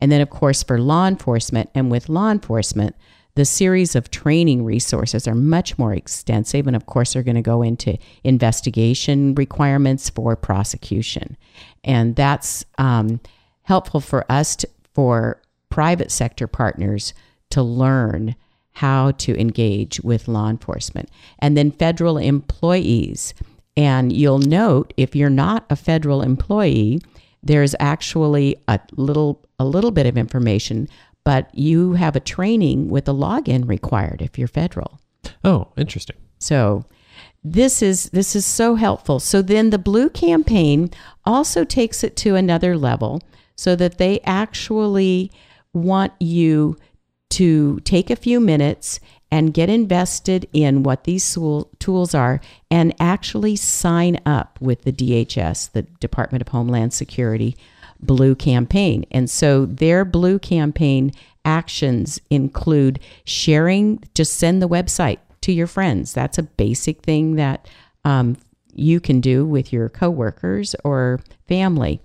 And 0.03 0.13
then, 0.13 0.21
of 0.21 0.29
course, 0.29 0.63
for 0.63 0.79
law 0.79 1.09
enforcement, 1.09 1.71
and 1.75 1.91
with 1.91 2.11
law 2.11 2.31
enforcement, 2.31 2.95
the 3.39 3.45
series 3.45 3.95
of 3.95 4.11
training 4.11 4.65
resources 4.65 5.29
are 5.29 5.35
much 5.37 5.79
more 5.79 5.95
extensive. 5.95 6.67
And 6.67 6.75
of 6.75 6.87
course, 6.87 7.13
they're 7.13 7.23
going 7.23 7.37
to 7.37 7.41
go 7.41 7.63
into 7.63 7.97
investigation 8.25 9.33
requirements 9.37 10.11
for 10.11 10.35
prosecution. 10.35 11.37
And 11.85 12.17
that's 12.17 12.65
um, 12.79 13.21
helpful 13.63 14.01
for 14.01 14.25
us, 14.29 14.57
to, 14.57 14.69
for 14.93 15.41
private 15.71 16.11
sector 16.11 16.49
partners 16.49 17.15
to 17.51 17.63
learn 17.63 18.35
how 18.73 19.13
to 19.13 19.41
engage 19.41 20.01
with 20.01 20.27
law 20.27 20.51
enforcement. 20.51 21.09
And 21.39 21.57
then 21.57 21.71
federal 21.71 22.19
employees. 22.19 23.35
And 23.77 24.13
you'll 24.13 24.41
note 24.41 24.93
if 24.97 25.15
you're 25.15 25.31
not 25.31 25.65
a 25.71 25.77
federal 25.77 26.23
employee, 26.23 27.01
there's 27.45 27.77
actually 27.79 28.57
a 28.67 28.81
little 28.97 29.45
a 29.61 29.65
little 29.65 29.91
bit 29.91 30.07
of 30.07 30.17
information, 30.17 30.89
but 31.25 31.55
you 31.55 31.93
have 31.95 32.17
a 32.17 32.21
training 32.21 32.89
with 32.89 33.09
a 33.09 33.13
login 33.13 33.69
required 33.69 34.23
if 34.23 34.39
you're 34.39 34.49
federal. 34.49 34.99
Oh, 35.45 35.69
interesting. 35.77 36.17
So 36.39 36.85
this 37.45 37.83
is 37.83 38.11
this 38.11 38.35
is 38.35 38.47
so 38.47 38.75
helpful. 38.75 39.21
So 39.21 39.43
then 39.43 39.71
the 39.71 39.79
blue 39.79 40.11
campaign 40.11 40.91
also 41.25 41.65
takes 41.65 42.03
it 42.03 42.17
to 42.17 42.35
another 42.35 42.77
level 42.77 43.21
so 43.57 43.77
that 43.77 43.99
they 43.99 44.21
actually 44.21 45.31
want 45.73 46.13
you 46.21 46.77
to 47.31 47.81
take 47.81 48.11
a 48.11 48.17
few 48.17 48.41
minutes 48.41 49.01
and 49.31 49.53
get 49.53 49.69
invested 49.69 50.49
in 50.53 50.83
what 50.83 51.05
these 51.05 51.37
tools 51.79 52.15
are 52.15 52.41
and 52.71 52.95
actually 52.99 53.57
sign 53.57 54.19
up 54.25 54.59
with 54.61 54.83
the 54.83 54.93
DHS, 54.93 55.73
the 55.73 55.83
Department 55.83 56.41
of 56.41 56.49
Homeland 56.49 56.95
Security 56.95 57.57
Blue 58.01 58.35
Campaign. 58.35 59.05
And 59.11 59.29
so 59.29 59.67
their 59.67 60.05
Blue 60.05 60.39
Campaign 60.39 61.13
actions 61.45 62.21
include 62.31 63.01
sharing, 63.25 64.03
just 64.15 64.35
send 64.35 64.61
the 64.61 64.69
website 64.69 65.19
to 65.43 65.53
your 65.53 65.67
friends. 65.67 66.13
That's 66.13 66.39
a 66.39 66.43
basic 66.43 67.03
thing 67.03 67.37
that 67.37 67.69
um, 68.05 68.37
you 68.75 69.01
can 69.01 69.21
do 69.21 69.45
with 69.45 69.73
your 69.73 69.89
coworkers 69.89 70.75
or 70.85 71.21
family. 71.47 72.01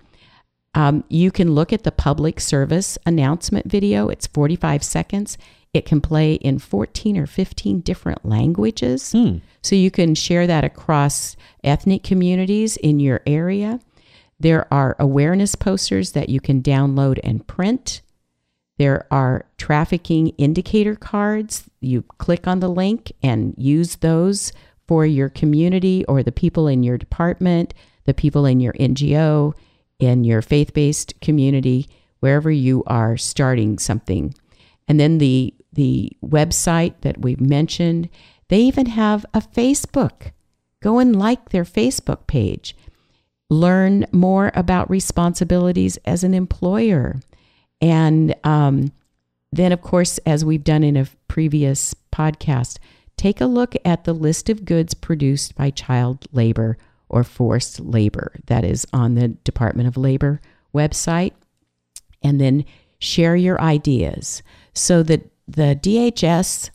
Um, 0.76 1.04
you 1.10 1.32
can 1.32 1.54
look 1.54 1.72
at 1.72 1.84
the 1.84 1.92
public 1.92 2.40
service 2.40 2.98
announcement 3.06 3.70
video. 3.70 4.10
It's 4.10 4.28
45 4.28 4.84
seconds. 4.84 5.38
It 5.74 5.86
can 5.86 6.02
play 6.02 6.34
in 6.34 6.60
14 6.60 7.18
or 7.18 7.26
15 7.26 7.82
different 7.82 8.26
languages. 8.26 9.12
Hmm. 9.12 9.38
So 9.62 9.76
you 9.76 9.92
can 9.92 10.16
share 10.16 10.48
that 10.48 10.64
across 10.64 11.36
ethnic 11.64 12.04
communities 12.04 12.78
in 12.78 13.00
your 13.00 13.22
area. 13.26 13.80
There 14.44 14.68
are 14.74 14.98
awareness 15.00 15.56
posters 15.56 16.12
that 16.12 16.28
you 16.28 16.42
can 16.42 16.62
download 16.62 17.18
and 17.24 17.48
print. 17.48 18.02
There 18.78 19.08
are 19.10 19.46
trafficking 19.58 20.30
indicator 20.38 20.96
cards. 20.96 21.70
You 21.80 22.02
click 22.18 22.46
on 22.46 22.60
the 22.60 22.68
link 22.68 23.14
and 23.24 23.56
use 23.58 23.96
those 23.96 24.52
for 24.86 25.06
your 25.06 25.30
community 25.30 26.04
or 26.10 26.24
the 26.24 26.34
people 26.34 26.68
in 26.68 26.84
your 26.84 26.98
department, 26.98 27.74
the 28.04 28.14
people 28.14 28.46
in 28.46 28.60
your 28.60 28.74
NGO, 28.74 29.54
in 30.00 30.26
your 30.26 30.42
faith 30.42 30.74
based 30.74 31.22
community, 31.22 31.88
wherever 32.20 32.52
you 32.52 32.84
are 32.86 33.16
starting 33.16 33.80
something. 33.80 34.36
And 34.90 35.00
then 35.00 35.20
the, 35.20 35.54
the 35.72 36.12
website 36.22 36.96
that 37.00 37.22
we've 37.22 37.40
mentioned, 37.40 38.10
they 38.50 38.60
even 38.60 38.88
have 38.88 39.26
a 39.34 39.40
Facebook. 39.40 40.34
Go 40.82 41.00
and 41.00 41.16
like 41.16 41.50
their 41.50 41.64
Facebook 41.64 42.28
page. 42.28 42.76
Learn 43.54 44.08
more 44.12 44.52
about 44.56 44.90
responsibilities 44.90 45.98
as 46.06 46.24
an 46.24 46.34
employer. 46.34 47.20
And 47.80 48.34
um, 48.44 48.92
then, 49.52 49.72
of 49.72 49.82
course, 49.82 50.18
as 50.20 50.44
we've 50.44 50.64
done 50.64 50.84
in 50.84 50.98
a 50.98 51.08
previous 51.28 51.94
podcast, 52.12 52.80
take 53.16 53.40
a 53.40 53.46
look 53.46 53.76
at 53.86 54.06
the 54.06 54.14
list 54.14 54.50
of 54.50 54.66
goods 54.66 54.96
produced 54.96 55.56
by 55.56 55.70
child 55.70 56.26
labor 56.32 56.80
or 57.10 57.24
forced 57.24 57.80
labor 57.80 58.34
that 58.48 58.64
is 58.64 58.88
on 58.92 59.14
the 59.14 59.28
Department 59.28 59.88
of 59.88 59.98
Labor 59.98 60.42
website. 60.74 61.34
And 62.24 62.42
then 62.42 62.66
share 62.98 63.36
your 63.36 63.62
ideas 63.62 64.42
so 64.74 65.04
that 65.04 65.30
the 65.48 65.78
DHS 65.80 66.72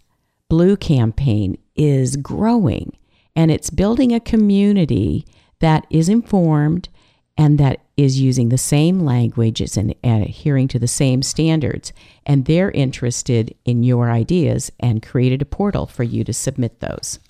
Blue 0.48 0.76
campaign 0.76 1.58
is 1.74 2.16
growing 2.16 2.96
and 3.34 3.50
it's 3.50 3.70
building 3.70 4.14
a 4.14 4.20
community 4.20 5.26
that 5.60 5.86
is 5.90 6.08
informed 6.08 6.88
and 7.36 7.58
that 7.58 7.80
is 7.96 8.20
using 8.20 8.48
the 8.48 8.58
same 8.58 9.00
languages 9.00 9.76
and, 9.76 9.94
and 10.02 10.24
adhering 10.24 10.68
to 10.68 10.78
the 10.78 10.88
same 10.88 11.22
standards. 11.22 11.92
And 12.26 12.44
they're 12.44 12.72
interested 12.72 13.54
in 13.64 13.84
your 13.84 14.10
ideas 14.10 14.72
and 14.80 15.02
created 15.02 15.40
a 15.40 15.44
portal 15.44 15.86
for 15.86 16.02
you 16.02 16.24
to 16.24 16.32
submit 16.32 16.80
those. 16.80 17.20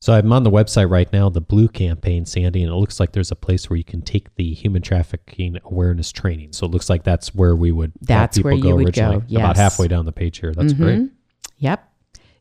So 0.00 0.12
I'm 0.12 0.32
on 0.32 0.42
the 0.42 0.50
website 0.50 0.90
right 0.90 1.10
now, 1.12 1.30
the 1.30 1.40
Blue 1.40 1.68
Campaign, 1.68 2.26
Sandy, 2.26 2.62
and 2.62 2.72
it 2.72 2.74
looks 2.74 2.98
like 2.98 3.12
there's 3.12 3.30
a 3.30 3.36
place 3.36 3.70
where 3.70 3.76
you 3.76 3.84
can 3.84 4.02
take 4.02 4.34
the 4.34 4.52
human 4.52 4.82
trafficking 4.82 5.58
awareness 5.64 6.10
training. 6.10 6.52
So 6.52 6.66
it 6.66 6.72
looks 6.72 6.90
like 6.90 7.04
that's 7.04 7.32
where 7.34 7.54
we 7.54 7.70
would. 7.70 7.92
That's 8.00 8.38
where 8.40 8.52
you 8.52 8.74
would 8.74 8.86
originally. 8.86 9.18
go. 9.18 9.24
Yes. 9.28 9.40
About 9.40 9.56
halfway 9.56 9.86
down 9.86 10.04
the 10.04 10.12
page 10.12 10.40
here. 10.40 10.52
That's 10.52 10.72
mm-hmm. 10.72 10.82
great. 10.82 11.10
Yep. 11.58 11.91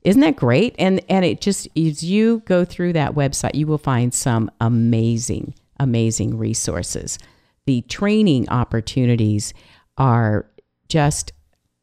Isn't 0.03 0.21
that 0.21 0.35
great? 0.35 0.75
And 0.79 1.01
and 1.09 1.23
it 1.23 1.41
just 1.41 1.67
as 1.77 2.03
you 2.03 2.41
go 2.45 2.65
through 2.65 2.93
that 2.93 3.13
website, 3.13 3.55
you 3.55 3.67
will 3.67 3.77
find 3.77 4.13
some 4.13 4.49
amazing, 4.59 5.53
amazing 5.79 6.37
resources. 6.37 7.19
The 7.65 7.81
training 7.83 8.49
opportunities 8.49 9.53
are 9.97 10.47
just 10.89 11.31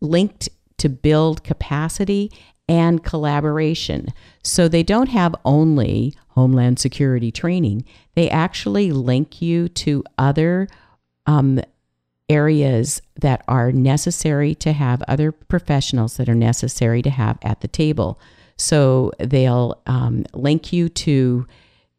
linked 0.00 0.48
to 0.78 0.88
build 0.88 1.44
capacity 1.44 2.32
and 2.68 3.02
collaboration. 3.02 4.08
So 4.42 4.68
they 4.68 4.82
don't 4.82 5.08
have 5.08 5.34
only 5.44 6.14
Homeland 6.28 6.78
Security 6.78 7.32
training, 7.32 7.84
they 8.14 8.30
actually 8.30 8.92
link 8.92 9.42
you 9.42 9.68
to 9.70 10.04
other 10.18 10.68
um, 11.26 11.60
areas 12.28 13.00
that 13.16 13.42
are 13.48 13.72
necessary 13.72 14.54
to 14.56 14.72
have, 14.72 15.02
other 15.08 15.32
professionals 15.32 16.16
that 16.16 16.28
are 16.28 16.34
necessary 16.34 17.02
to 17.02 17.10
have 17.10 17.38
at 17.42 17.60
the 17.60 17.68
table. 17.68 18.20
So 18.56 19.12
they'll 19.18 19.80
um, 19.86 20.26
link 20.34 20.72
you 20.72 20.88
to 20.88 21.46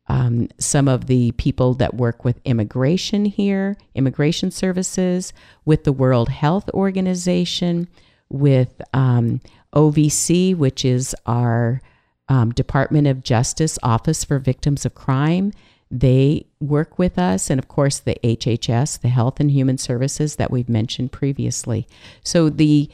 um, 0.07 0.49
some 0.57 0.87
of 0.87 1.05
the 1.05 1.31
people 1.33 1.75
that 1.75 1.93
work 1.93 2.25
with 2.25 2.41
immigration 2.43 3.25
here, 3.25 3.77
immigration 3.95 4.51
services, 4.51 5.33
with 5.65 5.83
the 5.83 5.93
World 5.93 6.29
Health 6.29 6.69
Organization, 6.73 7.87
with 8.27 8.81
um, 8.93 9.39
OVC, 9.73 10.55
which 10.55 10.83
is 10.83 11.15
our 11.25 11.81
um, 12.27 12.51
Department 12.51 13.07
of 13.07 13.23
Justice 13.23 13.77
Office 13.83 14.23
for 14.23 14.39
Victims 14.39 14.85
of 14.85 14.95
Crime. 14.95 15.51
They 15.91 16.45
work 16.59 16.99
with 16.99 17.17
us, 17.17 17.49
and 17.49 17.59
of 17.59 17.67
course, 17.67 17.99
the 17.99 18.15
HHS, 18.23 19.01
the 19.01 19.09
Health 19.09 19.39
and 19.39 19.49
Human 19.49 19.77
Services 19.77 20.35
that 20.35 20.51
we've 20.51 20.69
mentioned 20.69 21.11
previously. 21.11 21.87
So, 22.23 22.49
the 22.49 22.89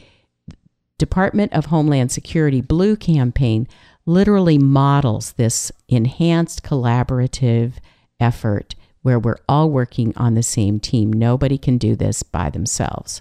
Department 0.98 1.52
of 1.52 1.66
Homeland 1.66 2.10
Security 2.10 2.62
Blue 2.62 2.96
campaign 2.96 3.68
literally 4.06 4.56
models 4.56 5.32
this 5.32 5.70
enhanced 5.88 6.62
collaborative 6.62 7.74
effort 8.18 8.74
where 9.02 9.18
we're 9.18 9.36
all 9.48 9.70
working 9.70 10.16
on 10.16 10.34
the 10.34 10.42
same 10.42 10.80
team. 10.80 11.12
Nobody 11.12 11.58
can 11.58 11.76
do 11.76 11.96
this 11.96 12.22
by 12.22 12.48
themselves 12.48 13.20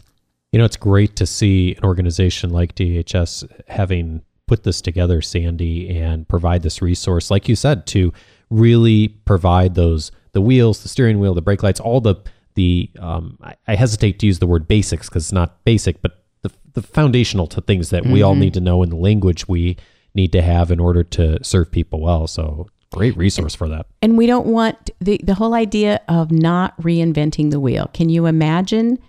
you 0.56 0.60
know, 0.60 0.64
it's 0.64 0.78
great 0.78 1.18
to 1.18 1.26
see 1.26 1.76
an 1.76 1.84
organization 1.84 2.50
like 2.50 2.76
DHS 2.76 3.46
having 3.68 4.22
put 4.48 4.64
this 4.64 4.80
together, 4.80 5.22
Sandy, 5.22 6.00
and 6.00 6.26
provide 6.30 6.64
this 6.64 6.82
resource, 6.82 7.30
like 7.30 7.50
you 7.50 7.58
said, 7.58 7.86
to 7.88 8.14
really 8.50 9.10
provide 9.26 9.76
those 9.76 10.12
the 10.34 10.42
wheels, 10.42 10.84
the 10.84 10.90
steering 10.90 11.20
wheel, 11.20 11.34
the 11.34 11.42
brake 11.42 11.64
lights, 11.64 11.80
all 11.80 12.02
the 12.02 12.16
the 12.56 12.90
um, 13.00 13.38
I, 13.42 13.56
I 13.68 13.76
hesitate 13.76 14.20
to 14.20 14.26
use 14.26 14.40
the 14.40 14.48
word 14.48 14.68
basics 14.68 15.10
because 15.10 15.26
it's 15.26 15.32
not 15.32 15.64
basic, 15.64 16.02
but 16.02 16.24
the 16.42 16.52
the 16.74 16.82
foundational 16.82 17.48
to 17.48 17.62
things 17.62 17.90
that 17.90 18.04
mm-hmm. 18.04 18.14
we 18.14 18.22
all 18.22 18.34
mm-hmm. 18.34 18.42
need 18.42 18.54
to 18.56 18.62
know 18.62 18.84
in 18.84 18.90
the 18.90 18.96
language 18.96 19.48
we 19.48 19.78
need 20.14 20.32
to 20.32 20.42
have 20.42 20.72
in 20.72 20.80
order 20.80 21.04
to 21.04 21.44
serve 21.44 21.72
people 21.72 22.00
well. 22.02 22.28
So 22.28 22.68
great 22.94 23.18
resource 23.18 23.54
for 23.56 23.68
that. 23.68 23.88
And 24.02 24.18
we 24.18 24.26
don't 24.26 24.48
want 24.48 24.92
the 25.00 25.20
the 25.24 25.36
whole 25.36 25.54
idea 25.54 26.02
of 26.08 26.32
not 26.32 26.80
reinventing 26.82 27.52
the 27.52 27.60
wheel. 27.60 27.90
Can 27.94 28.10
you 28.10 28.26
imagine? 28.26 29.00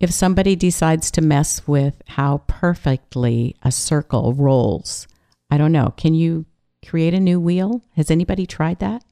if 0.00 0.10
somebody 0.10 0.56
decides 0.56 1.10
to 1.12 1.22
mess 1.22 1.66
with 1.66 2.02
how 2.06 2.42
perfectly 2.46 3.56
a 3.62 3.72
circle 3.72 4.34
rolls, 4.34 5.06
I 5.50 5.56
don't 5.56 5.72
know. 5.72 5.94
Can 5.96 6.14
you 6.14 6.46
create 6.84 7.14
a 7.14 7.20
new 7.20 7.40
wheel? 7.40 7.82
Has 7.96 8.10
anybody 8.10 8.46
tried 8.46 8.78
that? 8.78 9.04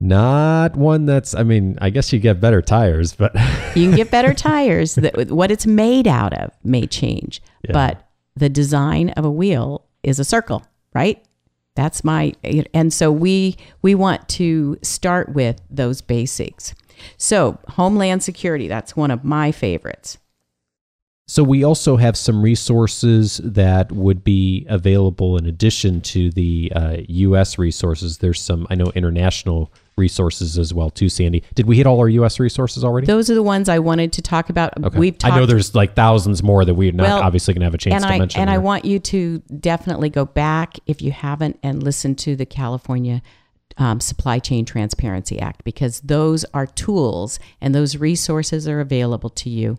Not 0.00 0.76
one 0.76 1.04
that's, 1.04 1.34
I 1.34 1.42
mean, 1.42 1.76
I 1.80 1.90
guess 1.90 2.12
you 2.12 2.18
get 2.18 2.40
better 2.40 2.62
tires, 2.62 3.14
but. 3.14 3.34
you 3.74 3.88
can 3.88 3.96
get 3.96 4.10
better 4.10 4.32
tires. 4.32 4.94
That, 4.94 5.30
what 5.30 5.50
it's 5.50 5.66
made 5.66 6.08
out 6.08 6.32
of 6.32 6.52
may 6.64 6.86
change, 6.86 7.42
yeah. 7.62 7.72
but 7.72 8.08
the 8.34 8.48
design 8.48 9.10
of 9.10 9.24
a 9.24 9.30
wheel 9.30 9.84
is 10.02 10.18
a 10.18 10.24
circle, 10.24 10.64
right? 10.94 11.22
That's 11.74 12.02
my, 12.02 12.32
and 12.72 12.92
so 12.92 13.12
we, 13.12 13.56
we 13.82 13.94
want 13.94 14.28
to 14.30 14.78
start 14.82 15.34
with 15.34 15.60
those 15.70 16.00
basics. 16.00 16.74
So, 17.16 17.58
Homeland 17.68 18.22
Security, 18.22 18.68
that's 18.68 18.96
one 18.96 19.10
of 19.10 19.24
my 19.24 19.52
favorites. 19.52 20.18
So 21.30 21.44
we 21.44 21.62
also 21.62 21.96
have 21.96 22.16
some 22.16 22.42
resources 22.42 23.40
that 23.44 23.92
would 23.92 24.24
be 24.24 24.66
available 24.68 25.36
in 25.36 25.46
addition 25.46 26.00
to 26.00 26.28
the 26.32 26.72
uh, 26.74 26.96
U.S. 27.06 27.56
resources. 27.56 28.18
There's 28.18 28.40
some 28.40 28.66
I 28.68 28.74
know 28.74 28.90
international 28.96 29.70
resources 29.96 30.58
as 30.58 30.74
well 30.74 30.90
too. 30.90 31.08
Sandy, 31.08 31.44
did 31.54 31.66
we 31.66 31.76
hit 31.76 31.86
all 31.86 32.00
our 32.00 32.08
U.S. 32.08 32.40
resources 32.40 32.82
already? 32.82 33.06
Those 33.06 33.30
are 33.30 33.36
the 33.36 33.44
ones 33.44 33.68
I 33.68 33.78
wanted 33.78 34.12
to 34.14 34.22
talk 34.22 34.50
about. 34.50 34.72
Okay. 34.82 34.98
We've 34.98 35.16
talked, 35.16 35.34
I 35.34 35.38
know 35.38 35.46
there's 35.46 35.72
like 35.72 35.94
thousands 35.94 36.42
more 36.42 36.64
that 36.64 36.74
we're 36.74 36.90
not 36.90 37.04
Well, 37.04 37.22
obviously 37.22 37.54
going 37.54 37.60
to 37.60 37.66
have 37.66 37.74
a 37.74 37.78
chance 37.78 38.02
and 38.02 38.08
to 38.08 38.12
I 38.12 38.18
mention. 38.18 38.40
and 38.40 38.50
I 38.50 38.54
here. 38.54 38.62
want 38.62 38.84
you 38.84 38.98
to 38.98 39.38
definitely 39.60 40.10
go 40.10 40.24
back 40.24 40.80
if 40.86 41.00
you 41.00 41.12
haven't 41.12 41.60
and 41.62 41.80
listen 41.80 42.16
to 42.16 42.34
the 42.34 42.44
California 42.46 43.22
um, 43.76 44.00
Supply 44.00 44.40
Chain 44.40 44.64
Transparency 44.64 45.38
Act 45.38 45.62
because 45.62 46.00
those 46.00 46.44
are 46.52 46.66
tools 46.66 47.38
and 47.60 47.72
those 47.72 47.96
resources 47.96 48.66
are 48.66 48.80
available 48.80 49.30
to 49.30 49.48
you, 49.48 49.78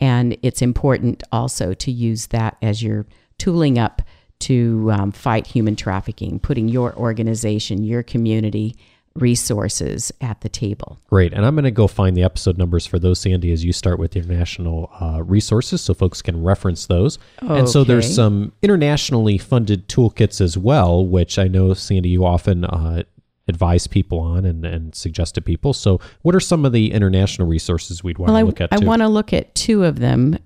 and 0.00 0.36
it's 0.42 0.62
important 0.62 1.22
also 1.32 1.74
to 1.74 1.90
use 1.90 2.28
that 2.28 2.56
as 2.62 2.82
you're 2.82 3.06
tooling 3.38 3.78
up 3.78 4.02
to 4.40 4.90
um, 4.92 5.12
fight 5.12 5.46
human 5.46 5.74
trafficking, 5.74 6.38
putting 6.38 6.68
your 6.68 6.94
organization, 6.96 7.82
your 7.82 8.02
community 8.02 8.76
resources 9.16 10.12
at 10.20 10.40
the 10.42 10.48
table. 10.48 10.98
Great. 11.08 11.32
And 11.32 11.44
I'm 11.44 11.54
going 11.54 11.64
to 11.64 11.72
go 11.72 11.88
find 11.88 12.16
the 12.16 12.22
episode 12.22 12.56
numbers 12.56 12.86
for 12.86 13.00
those, 13.00 13.18
Sandy, 13.18 13.52
as 13.52 13.64
you 13.64 13.72
start 13.72 13.98
with 13.98 14.14
international 14.14 14.92
uh, 15.00 15.22
resources 15.24 15.80
so 15.80 15.92
folks 15.92 16.22
can 16.22 16.42
reference 16.42 16.86
those. 16.86 17.18
And 17.40 17.68
so 17.68 17.82
there's 17.82 18.14
some 18.14 18.52
internationally 18.62 19.38
funded 19.38 19.88
toolkits 19.88 20.40
as 20.40 20.56
well, 20.56 21.04
which 21.04 21.36
I 21.38 21.48
know, 21.48 21.74
Sandy, 21.74 22.10
you 22.10 22.24
often 22.24 22.64
uh, 22.64 23.02
advise 23.48 23.86
people 23.86 24.20
on 24.20 24.44
and, 24.44 24.64
and 24.64 24.94
suggest 24.94 25.34
to 25.34 25.40
people. 25.40 25.72
So, 25.72 26.00
what 26.22 26.34
are 26.34 26.40
some 26.40 26.64
of 26.64 26.72
the 26.72 26.92
international 26.92 27.48
resources 27.48 28.04
we'd 28.04 28.18
want 28.18 28.28
Well, 28.32 28.36
to 28.36 28.40
I, 28.40 28.42
look 28.42 28.60
at? 28.60 28.72
I 28.72 28.78
want 28.78 29.02
to 29.02 29.08
look 29.08 29.32
at 29.32 29.54
two 29.54 29.84
of 29.84 29.98
them 29.98 30.38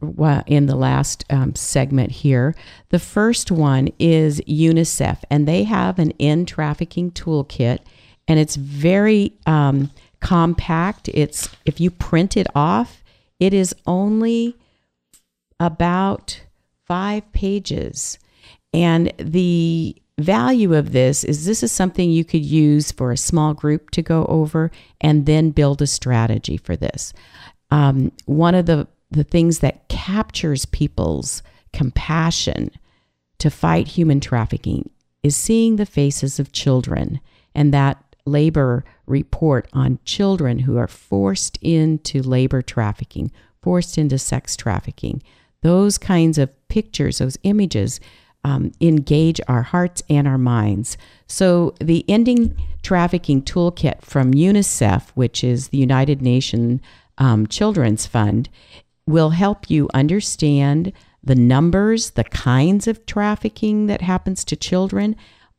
in 0.46 0.66
the 0.66 0.76
last 0.76 1.24
um, 1.30 1.54
segment 1.54 2.12
here. 2.12 2.54
The 2.90 2.98
first 2.98 3.50
one 3.50 3.88
is 3.98 4.40
UNICEF, 4.42 5.18
and 5.30 5.46
they 5.46 5.64
have 5.64 5.98
an 5.98 6.12
end 6.20 6.48
trafficking 6.48 7.10
toolkit, 7.10 7.80
and 8.28 8.38
it's 8.38 8.56
very 8.56 9.34
um, 9.46 9.90
compact. 10.20 11.08
It's 11.08 11.48
if 11.66 11.80
you 11.80 11.90
print 11.90 12.36
it 12.36 12.46
off, 12.54 13.02
it 13.40 13.52
is 13.52 13.74
only 13.86 14.56
about 15.58 16.42
five 16.86 17.30
pages. 17.32 18.18
And 18.74 19.12
the 19.18 20.01
value 20.18 20.74
of 20.74 20.92
this 20.92 21.24
is 21.24 21.46
this 21.46 21.62
is 21.62 21.72
something 21.72 22.10
you 22.10 22.24
could 22.24 22.44
use 22.44 22.92
for 22.92 23.12
a 23.12 23.16
small 23.16 23.54
group 23.54 23.90
to 23.90 24.02
go 24.02 24.24
over 24.26 24.70
and 25.00 25.26
then 25.26 25.50
build 25.50 25.80
a 25.82 25.86
strategy 25.86 26.56
for 26.56 26.76
this. 26.76 27.12
Um, 27.70 28.12
one 28.26 28.54
of 28.54 28.66
the, 28.66 28.86
the 29.10 29.24
things 29.24 29.60
that 29.60 29.88
captures 29.88 30.66
people's 30.66 31.42
compassion 31.72 32.70
to 33.38 33.50
fight 33.50 33.88
human 33.88 34.20
trafficking 34.20 34.90
is 35.22 35.34
seeing 35.36 35.76
the 35.76 35.86
faces 35.86 36.38
of 36.38 36.52
children 36.52 37.20
and 37.54 37.72
that 37.72 38.02
labor 38.24 38.84
report 39.06 39.68
on 39.72 39.98
children 40.04 40.60
who 40.60 40.76
are 40.76 40.88
forced 40.88 41.58
into 41.60 42.22
labor 42.22 42.62
trafficking, 42.62 43.32
forced 43.62 43.98
into 43.98 44.18
sex 44.18 44.56
trafficking. 44.56 45.22
Those 45.62 45.98
kinds 45.98 46.38
of 46.38 46.50
pictures, 46.68 47.18
those 47.18 47.38
images, 47.42 48.00
um, 48.44 48.72
engage 48.80 49.40
our 49.48 49.62
hearts 49.62 50.02
and 50.08 50.26
our 50.26 50.38
minds. 50.38 50.96
So, 51.26 51.74
the 51.80 52.04
Ending 52.08 52.56
Trafficking 52.82 53.42
Toolkit 53.42 54.02
from 54.02 54.34
UNICEF, 54.34 55.10
which 55.10 55.44
is 55.44 55.68
the 55.68 55.78
United 55.78 56.20
Nations 56.20 56.80
um, 57.18 57.46
Children's 57.46 58.06
Fund, 58.06 58.48
will 59.06 59.30
help 59.30 59.70
you 59.70 59.88
understand 59.94 60.92
the 61.22 61.34
numbers, 61.34 62.10
the 62.10 62.24
kinds 62.24 62.88
of 62.88 63.06
trafficking 63.06 63.86
that 63.86 64.00
happens 64.00 64.44
to 64.44 64.56
children. 64.56 65.14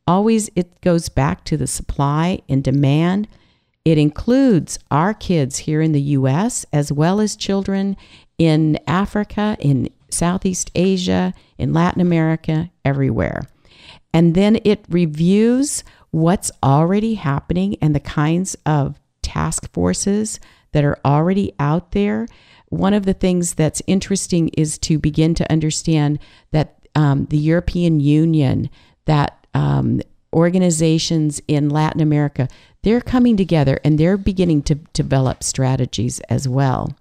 Always, 0.06 0.50
it 0.54 0.80
goes 0.82 1.08
back 1.08 1.44
to 1.44 1.56
the 1.56 1.66
supply 1.66 2.40
and 2.48 2.62
demand. 2.62 3.28
It 3.84 3.96
includes 3.96 4.78
our 4.90 5.14
kids 5.14 5.58
here 5.58 5.80
in 5.80 5.92
the 5.92 6.00
US 6.00 6.66
as 6.72 6.92
well 6.92 7.20
as 7.20 7.36
children 7.36 7.96
in 8.36 8.78
Africa, 8.86 9.56
in 9.60 9.88
Southeast 10.14 10.70
Asia, 10.74 11.34
in 11.58 11.72
Latin 11.72 12.00
America, 12.00 12.70
everywhere. 12.84 13.42
And 14.12 14.34
then 14.34 14.58
it 14.64 14.84
reviews 14.88 15.84
what's 16.10 16.52
already 16.62 17.14
happening 17.14 17.76
and 17.82 17.94
the 17.94 18.00
kinds 18.00 18.56
of 18.64 19.00
task 19.22 19.72
forces 19.72 20.38
that 20.72 20.84
are 20.84 20.98
already 21.04 21.52
out 21.58 21.90
there. 21.90 22.28
One 22.68 22.94
of 22.94 23.04
the 23.04 23.14
things 23.14 23.54
that's 23.54 23.82
interesting 23.86 24.48
is 24.50 24.78
to 24.78 24.98
begin 24.98 25.34
to 25.34 25.50
understand 25.50 26.18
that 26.52 26.76
um, 26.94 27.26
the 27.26 27.38
European 27.38 28.00
Union, 28.00 28.70
that 29.06 29.46
um, 29.54 30.00
organizations 30.32 31.40
in 31.48 31.70
Latin 31.70 32.00
America, 32.00 32.48
they're 32.82 33.00
coming 33.00 33.36
together 33.36 33.80
and 33.84 33.98
they're 33.98 34.16
beginning 34.16 34.62
to 34.62 34.74
develop 34.74 35.42
strategies 35.42 36.20
as 36.28 36.48
well. 36.48 36.94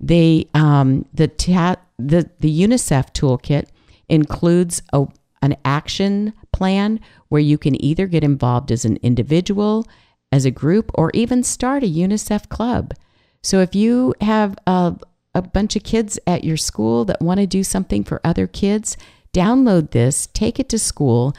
They 0.00 0.46
um, 0.54 1.04
the 1.12 1.28
ta- 1.28 1.76
the 1.98 2.30
the 2.40 2.62
UNICEF 2.62 3.12
toolkit 3.12 3.66
includes 4.08 4.82
a, 4.92 5.06
an 5.42 5.56
action 5.64 6.32
plan 6.52 7.00
where 7.28 7.40
you 7.40 7.58
can 7.58 7.82
either 7.82 8.06
get 8.06 8.24
involved 8.24 8.70
as 8.72 8.84
an 8.84 8.98
individual, 9.02 9.86
as 10.32 10.44
a 10.44 10.50
group, 10.50 10.90
or 10.94 11.10
even 11.12 11.42
start 11.42 11.82
a 11.82 11.86
UNICEF 11.86 12.48
club. 12.48 12.94
So 13.42 13.60
if 13.60 13.74
you 13.74 14.14
have 14.20 14.56
a, 14.66 14.96
a 15.34 15.42
bunch 15.42 15.76
of 15.76 15.82
kids 15.82 16.18
at 16.26 16.44
your 16.44 16.56
school 16.56 17.04
that 17.04 17.20
want 17.22 17.40
to 17.40 17.46
do 17.46 17.62
something 17.62 18.04
for 18.04 18.20
other 18.24 18.46
kids, 18.46 18.96
download 19.32 19.90
this, 19.90 20.26
take 20.28 20.58
it 20.58 20.68
to 20.70 20.78
school 20.78 21.34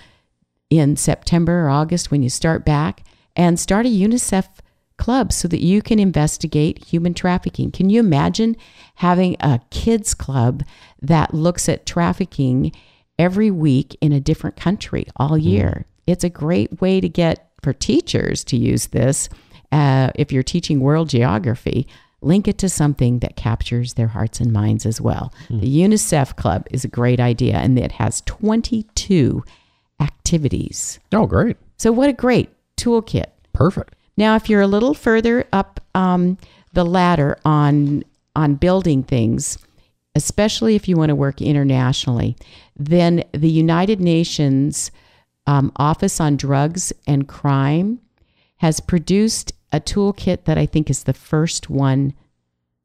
in 0.69 0.95
September 0.95 1.65
or 1.65 1.69
August 1.69 2.11
when 2.11 2.21
you 2.21 2.29
start 2.29 2.63
back, 2.63 3.03
and 3.35 3.59
start 3.59 3.85
a 3.85 3.89
UNICEF 3.89 4.47
club 4.99 5.33
so 5.33 5.47
that 5.47 5.61
you 5.61 5.81
can 5.81 5.97
investigate 5.97 6.85
human 6.85 7.15
trafficking. 7.15 7.71
Can 7.71 7.89
you 7.89 7.99
imagine 7.99 8.55
having 8.95 9.35
a 9.39 9.59
kids 9.71 10.13
club 10.13 10.63
that 11.01 11.33
looks 11.33 11.67
at 11.67 11.87
trafficking 11.87 12.71
every 13.17 13.49
week 13.49 13.97
in 14.01 14.11
a 14.11 14.19
different 14.19 14.55
country 14.55 15.07
all 15.15 15.37
year? 15.37 15.85
It's 16.05 16.23
a 16.23 16.29
great 16.29 16.81
way 16.81 17.01
to 17.01 17.09
get 17.09 17.49
for 17.63 17.73
teachers 17.73 18.43
to 18.45 18.57
use 18.57 18.87
this. 18.87 19.29
Uh, 19.71 20.11
if 20.15 20.31
you're 20.31 20.43
teaching 20.43 20.79
world 20.79 21.09
geography, 21.09 21.87
link 22.21 22.47
it 22.47 22.57
to 22.59 22.69
something 22.69 23.19
that 23.19 23.35
captures 23.35 23.93
their 23.93 24.07
hearts 24.07 24.39
and 24.39 24.51
minds 24.51 24.85
as 24.85 24.99
well. 24.99 25.33
The 25.49 25.81
UNICEF 25.81 26.35
Club 26.35 26.67
is 26.71 26.83
a 26.83 26.87
great 26.87 27.19
idea, 27.19 27.55
and 27.57 27.77
it 27.79 27.93
has 27.93 28.21
22 28.21 29.43
activities. 29.99 30.99
oh, 31.13 31.25
great. 31.25 31.57
So, 31.77 31.91
what 31.91 32.09
a 32.09 32.13
great 32.13 32.49
toolkit. 32.77 33.27
Perfect. 33.53 33.95
Now, 34.19 34.35
if 34.35 34.49
you're 34.49 34.59
a 34.59 34.67
little 34.67 34.93
further 34.93 35.47
up 35.53 35.79
um, 35.95 36.37
the 36.73 36.83
ladder 36.83 37.39
on 37.45 38.03
on 38.35 38.55
building 38.55 39.01
things, 39.01 39.57
especially 40.13 40.75
if 40.75 40.89
you 40.89 40.97
want 40.97 41.07
to 41.07 41.15
work 41.15 41.41
internationally, 41.41 42.35
then 42.75 43.23
the 43.31 43.49
United 43.49 44.01
Nations 44.01 44.91
um, 45.47 45.71
Office 45.77 46.19
on 46.19 46.35
Drugs 46.35 46.91
and 47.07 47.29
Crime 47.29 48.01
has 48.57 48.81
produced 48.81 49.53
a 49.71 49.79
toolkit 49.79 50.43
that 50.43 50.57
I 50.57 50.65
think 50.65 50.89
is 50.89 51.03
the 51.03 51.13
first 51.13 51.69
one 51.69 52.13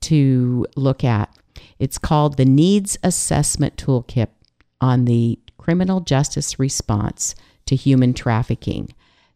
to 0.03 0.67
look 0.77 1.03
at. 1.03 1.37
It's 1.81 1.99
called 1.99 2.37
the 2.37 2.45
Needs 2.45 2.97
Assessment 3.03 3.77
Toolkit 3.77 4.29
on 4.81 5.05
the 5.05 5.41
Criminal 5.59 5.99
Justice 5.99 6.61
Response 6.61 7.35
to 7.67 7.75
Human 7.75 8.15
Trafficking. 8.15 8.95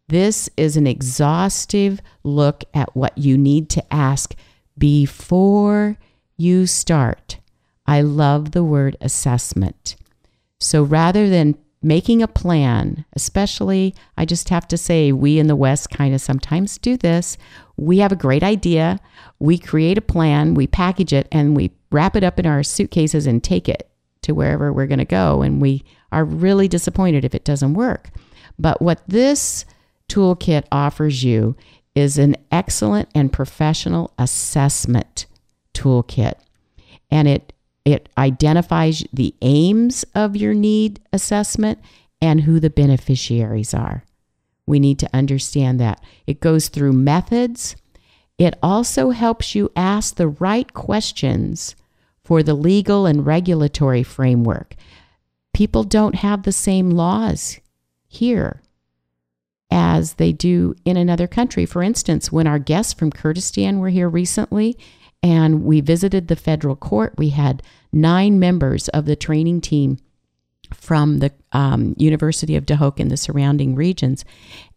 This 0.09 0.49
is 0.57 0.75
an 0.75 0.87
exhaustive 0.87 2.01
look 2.23 2.63
at 2.73 2.95
what 2.95 3.15
you 3.15 3.37
need 3.37 3.69
to 3.69 3.93
ask 3.93 4.33
before 4.75 5.97
you 6.35 6.65
start. 6.65 7.37
I 7.85 8.01
love 8.01 8.51
the 8.51 8.63
word 8.63 8.97
assessment. 9.01 9.95
So 10.59 10.81
rather 10.81 11.29
than 11.29 11.59
making 11.83 12.23
a 12.23 12.27
plan, 12.27 13.05
especially, 13.13 13.93
I 14.17 14.25
just 14.25 14.49
have 14.49 14.67
to 14.69 14.77
say, 14.77 15.11
we 15.11 15.37
in 15.37 15.45
the 15.45 15.55
West 15.55 15.91
kind 15.91 16.15
of 16.15 16.21
sometimes 16.21 16.79
do 16.79 16.97
this. 16.97 17.37
We 17.77 17.99
have 17.99 18.11
a 18.11 18.15
great 18.15 18.41
idea, 18.41 18.99
we 19.37 19.59
create 19.59 19.99
a 19.99 20.01
plan, 20.01 20.55
we 20.55 20.65
package 20.65 21.13
it, 21.13 21.27
and 21.31 21.55
we 21.55 21.69
wrap 21.91 22.15
it 22.15 22.23
up 22.23 22.39
in 22.39 22.47
our 22.47 22.63
suitcases 22.63 23.27
and 23.27 23.43
take 23.43 23.69
it 23.69 23.91
to 24.23 24.33
wherever 24.33 24.73
we're 24.73 24.87
going 24.87 24.97
to 24.97 25.05
go. 25.05 25.43
And 25.43 25.61
we 25.61 25.83
are 26.11 26.25
really 26.25 26.67
disappointed 26.67 27.23
if 27.23 27.35
it 27.35 27.45
doesn't 27.45 27.75
work. 27.75 28.09
But 28.57 28.81
what 28.81 29.03
this 29.07 29.65
toolkit 30.09 30.65
offers 30.71 31.23
you 31.23 31.55
is 31.95 32.17
an 32.17 32.35
excellent 32.51 33.09
and 33.15 33.31
professional 33.31 34.13
assessment 34.17 35.25
toolkit. 35.73 36.35
And 37.09 37.27
it 37.27 37.53
it 37.85 38.09
identifies 38.17 39.03
the 39.13 39.33
aims 39.41 40.03
of 40.13 40.35
your 40.35 40.53
need 40.53 40.99
assessment 41.13 41.79
and 42.21 42.41
who 42.41 42.59
the 42.59 42.69
beneficiaries 42.69 43.73
are. 43.73 44.03
We 44.67 44.79
need 44.79 44.99
to 44.99 45.09
understand 45.13 45.79
that. 45.79 46.03
It 46.27 46.41
goes 46.41 46.67
through 46.67 46.93
methods. 46.93 47.75
It 48.37 48.59
also 48.61 49.09
helps 49.09 49.55
you 49.55 49.71
ask 49.75 50.15
the 50.15 50.27
right 50.27 50.71
questions 50.73 51.75
for 52.23 52.43
the 52.43 52.53
legal 52.53 53.07
and 53.07 53.25
regulatory 53.25 54.03
framework. 54.03 54.75
People 55.53 55.83
don't 55.83 56.15
have 56.15 56.43
the 56.43 56.51
same 56.51 56.91
laws 56.91 57.59
here 58.07 58.61
as 59.71 60.13
they 60.13 60.31
do 60.31 60.75
in 60.85 60.97
another 60.97 61.27
country. 61.27 61.65
For 61.65 61.83
instance, 61.83 62.31
when 62.31 62.47
our 62.47 62.59
guests 62.59 62.93
from 62.93 63.11
Kurdistan 63.11 63.79
were 63.79 63.89
here 63.89 64.09
recently 64.09 64.77
and 65.21 65.63
we 65.63 65.81
visited 65.81 66.27
the 66.27 66.35
federal 66.35 66.75
court, 66.75 67.13
we 67.17 67.29
had 67.29 67.61
nine 67.91 68.39
members 68.39 68.87
of 68.89 69.05
the 69.05 69.15
training 69.15 69.61
team 69.61 69.99
from 70.73 71.19
the 71.19 71.31
um, 71.51 71.95
University 71.97 72.55
of 72.55 72.65
Duhok 72.65 72.99
and 72.99 73.09
the 73.09 73.17
surrounding 73.17 73.75
regions. 73.75 74.23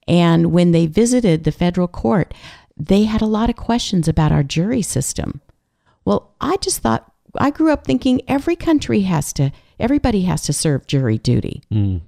And 0.09 0.53
when 0.53 0.73
they 0.73 0.87
visited 0.87 1.45
the 1.45 1.53
federal 1.53 1.89
court, 1.89 2.35
they 2.77 3.05
had 3.05 3.23
a 3.23 3.27
lot 3.27 3.51
of 3.51 3.57
questions 3.57 4.09
about 4.09 4.33
our 4.33 4.43
jury 4.43 4.83
system. 4.83 5.41
Well, 6.05 6.35
I 6.41 6.57
just 6.57 6.81
thought, 6.81 7.13
I 7.39 7.51
grew 7.51 7.71
up 7.71 7.85
thinking 7.87 8.23
every 8.27 8.57
country 8.57 9.03
has 9.03 9.33
to, 9.35 9.53
everybody 9.79 10.23
has 10.23 10.43
to 10.43 10.53
serve 10.53 10.87
jury 10.87 11.19
duty. 11.19 11.63
Mm. 11.71 12.03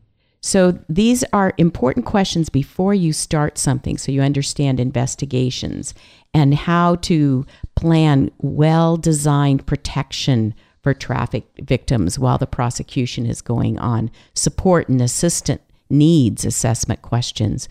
So 0.44 0.78
these 0.90 1.24
are 1.32 1.54
important 1.56 2.04
questions 2.04 2.50
before 2.50 2.92
you 2.92 3.14
start 3.14 3.56
something 3.56 3.96
so 3.96 4.12
you 4.12 4.20
understand 4.20 4.78
investigations 4.78 5.94
and 6.34 6.54
how 6.54 6.96
to 6.96 7.46
plan 7.76 8.30
well 8.36 8.98
designed 8.98 9.64
protection 9.64 10.54
for 10.82 10.92
traffic 10.92 11.46
victims 11.62 12.18
while 12.18 12.36
the 12.36 12.46
prosecution 12.46 13.24
is 13.24 13.40
going 13.40 13.78
on, 13.78 14.10
support 14.34 14.86
and 14.90 15.00
assistant 15.00 15.62
needs 15.88 16.44
assessment 16.44 17.00
questions. 17.00 17.66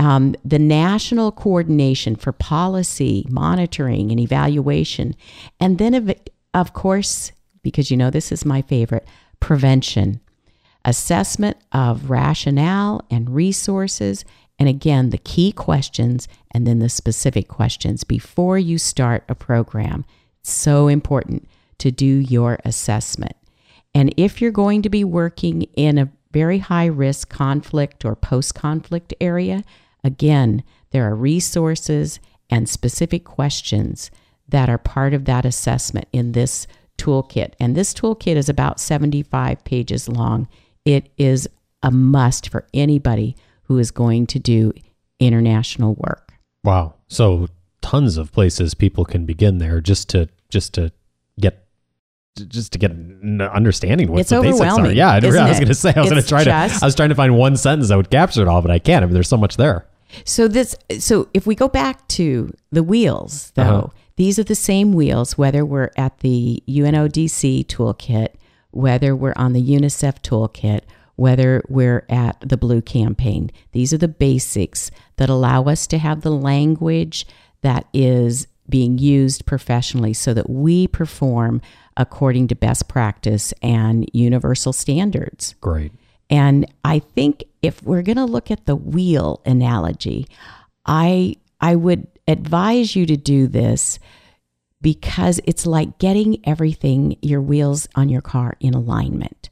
Um, 0.00 0.34
the 0.44 0.58
national 0.58 1.30
coordination 1.30 2.16
for 2.16 2.32
policy, 2.32 3.24
monitoring, 3.30 4.10
and 4.10 4.18
evaluation. 4.18 5.14
And 5.60 5.78
then, 5.78 5.94
of, 5.94 6.12
of 6.54 6.72
course, 6.72 7.30
because 7.62 7.92
you 7.92 7.96
know 7.96 8.10
this 8.10 8.32
is 8.32 8.44
my 8.44 8.62
favorite, 8.62 9.06
prevention 9.38 10.20
assessment 10.86 11.56
of 11.72 12.08
rationale 12.08 13.04
and 13.10 13.28
resources, 13.28 14.24
and 14.58 14.68
again, 14.68 15.10
the 15.10 15.18
key 15.18 15.52
questions 15.52 16.28
and 16.52 16.66
then 16.66 16.78
the 16.78 16.88
specific 16.88 17.48
questions 17.48 18.04
before 18.04 18.56
you 18.56 18.78
start 18.78 19.24
a 19.28 19.34
program. 19.34 20.04
It's 20.40 20.52
so 20.52 20.88
important 20.88 21.46
to 21.78 21.90
do 21.90 22.06
your 22.06 22.58
assessment. 22.64 23.36
And 23.94 24.14
if 24.16 24.40
you're 24.40 24.50
going 24.52 24.80
to 24.82 24.88
be 24.88 25.04
working 25.04 25.62
in 25.74 25.98
a 25.98 26.10
very 26.32 26.58
high 26.58 26.86
risk 26.86 27.28
conflict 27.28 28.04
or 28.04 28.14
post 28.14 28.54
conflict 28.54 29.12
area, 29.20 29.64
again, 30.04 30.62
there 30.92 31.10
are 31.10 31.14
resources 31.14 32.20
and 32.48 32.68
specific 32.68 33.24
questions 33.24 34.10
that 34.48 34.68
are 34.68 34.78
part 34.78 35.12
of 35.12 35.24
that 35.24 35.44
assessment 35.44 36.06
in 36.12 36.32
this 36.32 36.66
toolkit. 36.96 37.54
And 37.58 37.74
this 37.74 37.92
toolkit 37.92 38.36
is 38.36 38.48
about 38.48 38.80
75 38.80 39.64
pages 39.64 40.08
long 40.08 40.46
it 40.86 41.12
is 41.18 41.46
a 41.82 41.90
must 41.90 42.48
for 42.48 42.66
anybody 42.72 43.36
who 43.64 43.78
is 43.78 43.90
going 43.90 44.26
to 44.28 44.38
do 44.38 44.72
international 45.20 45.94
work. 45.94 46.32
Wow. 46.64 46.94
So 47.08 47.48
tons 47.82 48.16
of 48.16 48.32
places 48.32 48.74
people 48.74 49.04
can 49.04 49.26
begin 49.26 49.58
there 49.58 49.80
just 49.80 50.08
to 50.10 50.28
just 50.48 50.72
to 50.74 50.92
get 51.38 51.66
just 52.48 52.72
to 52.72 52.78
get 52.78 52.90
an 52.90 53.40
understanding 53.40 54.10
what 54.10 54.20
it's 54.20 54.30
the 54.30 54.40
basics 54.40 54.78
are. 54.78 54.92
Yeah, 54.92 55.10
I, 55.10 55.16
I 55.16 55.48
was 55.48 55.58
going 55.58 55.66
to 55.66 55.74
say 55.74 55.92
I 55.94 56.00
was 56.00 56.10
going 56.10 56.22
to 56.22 56.28
try 56.28 56.44
to 56.44 56.50
I 56.50 56.78
was 56.82 56.94
trying 56.94 57.08
to 57.10 57.14
find 57.14 57.36
one 57.36 57.56
sentence 57.56 57.88
that 57.88 57.96
would 57.96 58.10
capture 58.10 58.42
it 58.42 58.48
all, 58.48 58.62
but 58.62 58.70
I 58.70 58.78
can't. 58.78 59.02
I 59.02 59.06
mean, 59.06 59.14
there's 59.14 59.28
so 59.28 59.36
much 59.36 59.56
there. 59.56 59.86
So 60.24 60.48
this 60.48 60.76
so 60.98 61.28
if 61.34 61.46
we 61.46 61.54
go 61.54 61.68
back 61.68 62.06
to 62.08 62.52
the 62.70 62.82
wheels 62.82 63.52
though, 63.54 63.62
uh-huh. 63.62 63.86
these 64.16 64.38
are 64.38 64.44
the 64.44 64.54
same 64.54 64.92
wheels 64.92 65.36
whether 65.36 65.64
we're 65.64 65.90
at 65.96 66.18
the 66.20 66.62
UNODC 66.68 67.66
toolkit, 67.66 68.28
whether 68.76 69.16
we're 69.16 69.32
on 69.36 69.52
the 69.52 69.62
UNICEF 69.62 70.20
toolkit, 70.20 70.82
whether 71.16 71.62
we're 71.68 72.04
at 72.08 72.36
the 72.40 72.56
Blue 72.56 72.82
Campaign. 72.82 73.50
These 73.72 73.92
are 73.92 73.98
the 73.98 74.08
basics 74.08 74.90
that 75.16 75.30
allow 75.30 75.64
us 75.64 75.86
to 75.88 75.98
have 75.98 76.20
the 76.20 76.30
language 76.30 77.26
that 77.62 77.86
is 77.92 78.46
being 78.68 78.98
used 78.98 79.46
professionally 79.46 80.12
so 80.12 80.34
that 80.34 80.50
we 80.50 80.86
perform 80.86 81.62
according 81.96 82.48
to 82.48 82.54
best 82.54 82.88
practice 82.88 83.54
and 83.62 84.08
universal 84.12 84.72
standards. 84.72 85.54
Great. 85.60 85.92
And 86.28 86.66
I 86.84 86.98
think 86.98 87.44
if 87.62 87.82
we're 87.82 88.02
going 88.02 88.16
to 88.16 88.24
look 88.24 88.50
at 88.50 88.66
the 88.66 88.76
wheel 88.76 89.40
analogy, 89.46 90.26
I 90.84 91.36
I 91.60 91.76
would 91.76 92.06
advise 92.28 92.94
you 92.94 93.06
to 93.06 93.16
do 93.16 93.46
this 93.46 93.98
because 94.80 95.40
it's 95.44 95.66
like 95.66 95.98
getting 95.98 96.46
everything 96.46 97.16
your 97.22 97.40
wheels 97.40 97.88
on 97.94 98.08
your 98.08 98.20
car 98.20 98.56
in 98.60 98.74
alignment. 98.74 99.50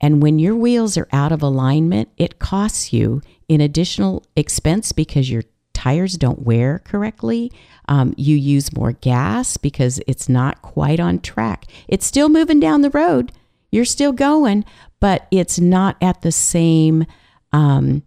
And 0.00 0.22
when 0.22 0.38
your 0.38 0.56
wheels 0.56 0.96
are 0.96 1.08
out 1.12 1.32
of 1.32 1.42
alignment, 1.42 2.08
it 2.16 2.38
costs 2.38 2.92
you 2.92 3.20
an 3.48 3.60
additional 3.60 4.24
expense 4.34 4.92
because 4.92 5.30
your 5.30 5.42
tires 5.74 6.14
don't 6.14 6.42
wear 6.42 6.78
correctly. 6.80 7.52
Um, 7.88 8.14
you 8.16 8.36
use 8.36 8.76
more 8.76 8.92
gas 8.92 9.56
because 9.56 10.00
it's 10.06 10.28
not 10.28 10.62
quite 10.62 11.00
on 11.00 11.20
track. 11.20 11.66
It's 11.88 12.06
still 12.06 12.28
moving 12.28 12.60
down 12.60 12.82
the 12.82 12.90
road. 12.90 13.32
You're 13.70 13.84
still 13.84 14.12
going, 14.12 14.64
but 15.00 15.26
it's 15.30 15.58
not 15.58 15.96
at 16.00 16.22
the 16.22 16.32
same 16.32 17.06
um, 17.52 18.02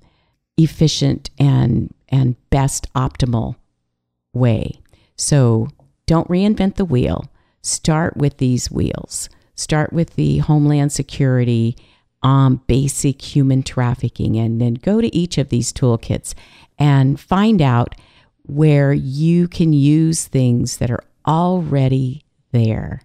efficient 0.58 1.30
and 1.40 1.94
and 2.10 2.36
best 2.52 2.92
optimal 2.94 3.56
way. 4.34 4.80
So 5.16 5.68
don't 6.06 6.28
reinvent 6.28 6.76
the 6.76 6.86
wheel. 6.86 7.32
Start 7.62 8.18
with 8.18 8.38
these 8.38 8.72
wheels. 8.72 9.30
Start 9.56 9.94
with 9.94 10.16
the 10.16 10.40
Homeland 10.40 10.92
Security, 10.92 11.78
um, 12.24 12.62
basic 12.68 13.22
human 13.22 13.64
trafficking, 13.64 14.38
and 14.38 14.60
then 14.60 14.74
go 14.76 15.02
to 15.02 15.16
each 15.16 15.38
of 15.38 15.50
these 15.50 15.72
toolkits 15.72 16.34
and 16.78 17.20
find 17.20 17.62
out 17.62 17.96
where 18.44 18.92
you 18.94 19.48
can 19.48 19.72
use 19.74 20.26
things 20.26 20.78
that 20.78 20.92
are 20.92 21.04
already 21.26 22.26
there. 22.52 23.02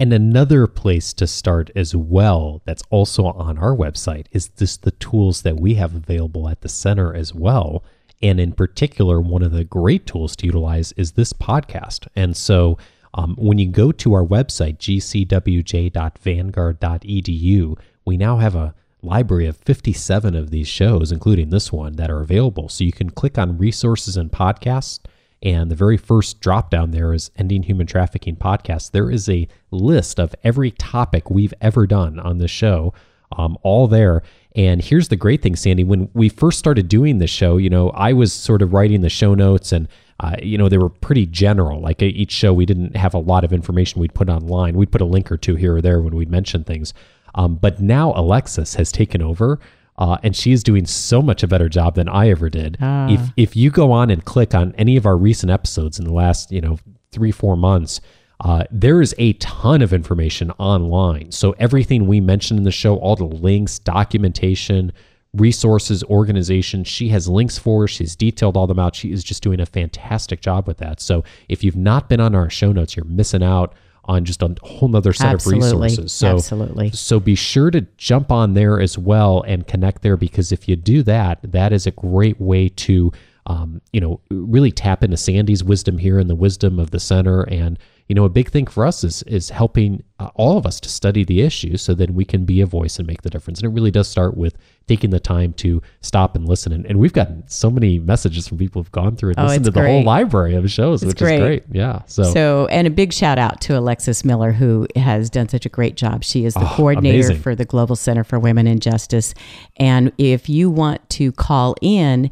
And 0.00 0.14
another 0.14 0.66
place 0.66 1.12
to 1.12 1.26
start 1.26 1.70
as 1.76 1.94
well, 1.94 2.62
that's 2.64 2.82
also 2.88 3.26
on 3.26 3.58
our 3.58 3.76
website, 3.76 4.26
is 4.32 4.48
this 4.48 4.78
the 4.78 4.92
tools 4.92 5.42
that 5.42 5.60
we 5.60 5.74
have 5.74 5.94
available 5.94 6.48
at 6.48 6.62
the 6.62 6.70
center 6.70 7.14
as 7.14 7.34
well. 7.34 7.84
And 8.22 8.38
in 8.38 8.52
particular, 8.52 9.20
one 9.20 9.42
of 9.42 9.52
the 9.52 9.64
great 9.64 10.06
tools 10.06 10.36
to 10.36 10.46
utilize 10.46 10.92
is 10.92 11.12
this 11.12 11.32
podcast. 11.32 12.06
And 12.14 12.36
so 12.36 12.76
um, 13.14 13.34
when 13.38 13.58
you 13.58 13.68
go 13.68 13.92
to 13.92 14.14
our 14.14 14.24
website, 14.24 14.78
gcwj.vanguard.edu, 14.78 17.78
we 18.04 18.16
now 18.16 18.36
have 18.36 18.54
a 18.54 18.74
library 19.02 19.46
of 19.46 19.56
57 19.56 20.34
of 20.34 20.50
these 20.50 20.68
shows, 20.68 21.10
including 21.10 21.50
this 21.50 21.72
one, 21.72 21.94
that 21.94 22.10
are 22.10 22.20
available. 22.20 22.68
So 22.68 22.84
you 22.84 22.92
can 22.92 23.10
click 23.10 23.38
on 23.38 23.58
resources 23.58 24.16
and 24.16 24.30
podcasts. 24.30 25.00
And 25.42 25.70
the 25.70 25.76
very 25.76 25.96
first 25.96 26.40
drop 26.40 26.70
down 26.70 26.90
there 26.90 27.14
is 27.14 27.30
Ending 27.36 27.62
Human 27.62 27.86
Trafficking 27.86 28.36
Podcast. 28.36 28.90
There 28.90 29.10
is 29.10 29.28
a 29.28 29.48
list 29.70 30.20
of 30.20 30.34
every 30.44 30.70
topic 30.70 31.30
we've 31.30 31.54
ever 31.62 31.86
done 31.86 32.18
on 32.18 32.38
the 32.38 32.48
show, 32.48 32.92
um, 33.36 33.56
all 33.62 33.88
there. 33.88 34.22
And 34.56 34.82
here's 34.82 35.08
the 35.08 35.16
great 35.16 35.42
thing, 35.42 35.54
Sandy. 35.54 35.84
When 35.84 36.08
we 36.12 36.28
first 36.28 36.58
started 36.58 36.88
doing 36.88 37.18
the 37.18 37.26
show, 37.26 37.56
you 37.56 37.70
know, 37.70 37.90
I 37.90 38.12
was 38.12 38.32
sort 38.32 38.62
of 38.62 38.72
writing 38.72 39.00
the 39.00 39.08
show 39.08 39.34
notes 39.34 39.72
and, 39.72 39.86
uh, 40.18 40.36
you 40.42 40.58
know, 40.58 40.68
they 40.68 40.78
were 40.78 40.88
pretty 40.88 41.26
general. 41.26 41.80
Like 41.80 42.02
each 42.02 42.32
show, 42.32 42.52
we 42.52 42.66
didn't 42.66 42.96
have 42.96 43.14
a 43.14 43.18
lot 43.18 43.44
of 43.44 43.52
information 43.52 44.00
we'd 44.00 44.14
put 44.14 44.28
online. 44.28 44.76
We'd 44.76 44.90
put 44.90 45.00
a 45.00 45.06
link 45.06 45.30
or 45.30 45.36
two 45.36 45.54
here 45.54 45.76
or 45.76 45.80
there 45.80 46.00
when 46.00 46.16
we'd 46.16 46.30
mention 46.30 46.64
things. 46.64 46.92
Um, 47.36 47.56
but 47.56 47.80
now 47.80 48.12
Alexis 48.16 48.74
has 48.74 48.90
taken 48.90 49.22
over. 49.22 49.60
Uh, 49.98 50.16
and 50.22 50.34
she's 50.34 50.62
doing 50.62 50.86
so 50.86 51.20
much 51.20 51.42
a 51.42 51.46
better 51.46 51.68
job 51.68 51.94
than 51.94 52.08
I 52.08 52.30
ever 52.30 52.48
did. 52.48 52.78
Ah. 52.80 53.10
If 53.10 53.20
if 53.36 53.54
you 53.54 53.70
go 53.70 53.92
on 53.92 54.08
and 54.08 54.24
click 54.24 54.54
on 54.54 54.74
any 54.78 54.96
of 54.96 55.04
our 55.04 55.16
recent 55.16 55.52
episodes 55.52 55.98
in 55.98 56.06
the 56.06 56.12
last 56.12 56.50
you 56.50 56.62
know 56.62 56.78
three 57.12 57.30
four 57.30 57.54
months, 57.54 58.00
uh, 58.40 58.64
there 58.70 59.02
is 59.02 59.14
a 59.18 59.34
ton 59.34 59.82
of 59.82 59.92
information 59.92 60.50
online. 60.52 61.30
So 61.30 61.54
everything 61.58 62.06
we 62.06 62.20
mentioned 62.20 62.58
in 62.58 62.64
the 62.64 62.70
show, 62.70 62.96
all 62.96 63.14
the 63.16 63.24
links, 63.24 63.78
documentation, 63.78 64.92
resources, 65.34 66.02
organization, 66.04 66.84
she 66.84 67.08
has 67.10 67.28
links 67.28 67.58
for. 67.58 67.86
She's 67.86 68.16
detailed 68.16 68.56
all 68.56 68.66
them 68.66 68.78
out. 68.78 68.96
She 68.96 69.12
is 69.12 69.22
just 69.22 69.42
doing 69.42 69.60
a 69.60 69.66
fantastic 69.66 70.40
job 70.40 70.66
with 70.66 70.78
that. 70.78 71.00
So 71.00 71.22
if 71.48 71.62
you've 71.62 71.76
not 71.76 72.08
been 72.08 72.20
on 72.20 72.34
our 72.34 72.48
show 72.48 72.72
notes, 72.72 72.96
you're 72.96 73.04
missing 73.04 73.42
out 73.42 73.74
on 74.04 74.24
just 74.24 74.42
a 74.42 74.56
whole 74.62 74.88
nother 74.88 75.12
set 75.12 75.34
Absolutely. 75.34 75.66
of 75.66 75.72
resources. 75.82 76.12
So 76.12 76.28
Absolutely. 76.28 76.90
So 76.92 77.20
be 77.20 77.34
sure 77.34 77.70
to 77.70 77.82
jump 77.98 78.32
on 78.32 78.54
there 78.54 78.80
as 78.80 78.96
well 78.96 79.42
and 79.42 79.66
connect 79.66 80.00
there 80.00 80.16
because 80.16 80.50
if 80.50 80.66
you 80.66 80.76
do 80.76 81.02
that, 81.02 81.40
that 81.42 81.74
is 81.74 81.86
a 81.86 81.90
great 81.90 82.40
way 82.40 82.70
to 82.70 83.12
um, 83.46 83.80
you 83.92 84.00
know, 84.00 84.20
really 84.30 84.70
tap 84.70 85.02
into 85.02 85.16
Sandy's 85.16 85.64
wisdom 85.64 85.98
here 85.98 86.18
and 86.18 86.30
the 86.30 86.34
wisdom 86.34 86.78
of 86.78 86.90
the 86.90 87.00
center 87.00 87.42
and 87.42 87.78
you 88.10 88.14
know, 88.16 88.24
a 88.24 88.28
big 88.28 88.50
thing 88.50 88.66
for 88.66 88.84
us 88.84 89.04
is 89.04 89.22
is 89.22 89.50
helping 89.50 90.02
uh, 90.18 90.30
all 90.34 90.58
of 90.58 90.66
us 90.66 90.80
to 90.80 90.88
study 90.88 91.22
the 91.24 91.42
issue 91.42 91.76
so 91.76 91.94
that 91.94 92.10
we 92.10 92.24
can 92.24 92.44
be 92.44 92.60
a 92.60 92.66
voice 92.66 92.98
and 92.98 93.06
make 93.06 93.22
the 93.22 93.30
difference. 93.30 93.60
And 93.60 93.70
it 93.70 93.72
really 93.72 93.92
does 93.92 94.08
start 94.08 94.36
with 94.36 94.58
taking 94.88 95.10
the 95.10 95.20
time 95.20 95.52
to 95.62 95.80
stop 96.00 96.34
and 96.34 96.48
listen. 96.48 96.72
And, 96.72 96.84
and 96.86 96.98
we've 96.98 97.12
gotten 97.12 97.44
so 97.46 97.70
many 97.70 98.00
messages 98.00 98.48
from 98.48 98.58
people 98.58 98.82
who've 98.82 98.90
gone 98.90 99.14
through 99.14 99.30
and 99.30 99.38
Oh, 99.38 99.42
listened 99.44 99.64
to 99.66 99.68
it's 99.70 99.76
the 99.76 99.86
whole 99.86 100.02
library 100.02 100.56
of 100.56 100.68
shows, 100.68 101.04
which 101.04 101.18
great. 101.18 101.34
is 101.36 101.40
great. 101.40 101.62
Yeah. 101.70 102.02
So, 102.06 102.24
So, 102.24 102.66
and 102.66 102.88
a 102.88 102.90
big 102.90 103.12
shout 103.12 103.38
out 103.38 103.60
to 103.62 103.78
Alexis 103.78 104.24
Miller, 104.24 104.50
who 104.50 104.88
has 104.96 105.30
done 105.30 105.48
such 105.48 105.64
a 105.64 105.68
great 105.68 105.96
job. 105.96 106.24
She 106.24 106.44
is 106.44 106.54
the 106.54 106.68
Oh, 106.68 106.74
coordinator 106.74 107.28
amazing. 107.28 107.42
for 107.42 107.54
the 107.54 107.64
Global 107.64 107.94
Center 107.94 108.24
for 108.24 108.40
Women 108.40 108.66
in 108.66 108.80
Justice. 108.80 109.34
And 109.76 110.10
if 110.18 110.48
you 110.48 110.68
want 110.68 111.08
to 111.10 111.30
call 111.30 111.76
in, 111.80 112.28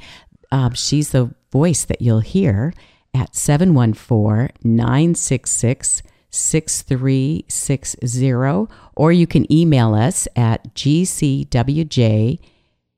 um, 0.51 0.75
she's 0.75 1.11
the 1.11 1.33
voice 1.53 1.85
that 1.85 2.03
you'll 2.03 2.19
hear 2.21 2.75
at 3.19 3.35
714 3.35 4.51
966 4.63 6.03
6360, 6.31 8.67
or 8.95 9.13
you 9.13 9.27
can 9.27 9.51
email 9.53 9.95
us 9.95 10.29
at 10.37 10.75
gcwj 10.75 12.39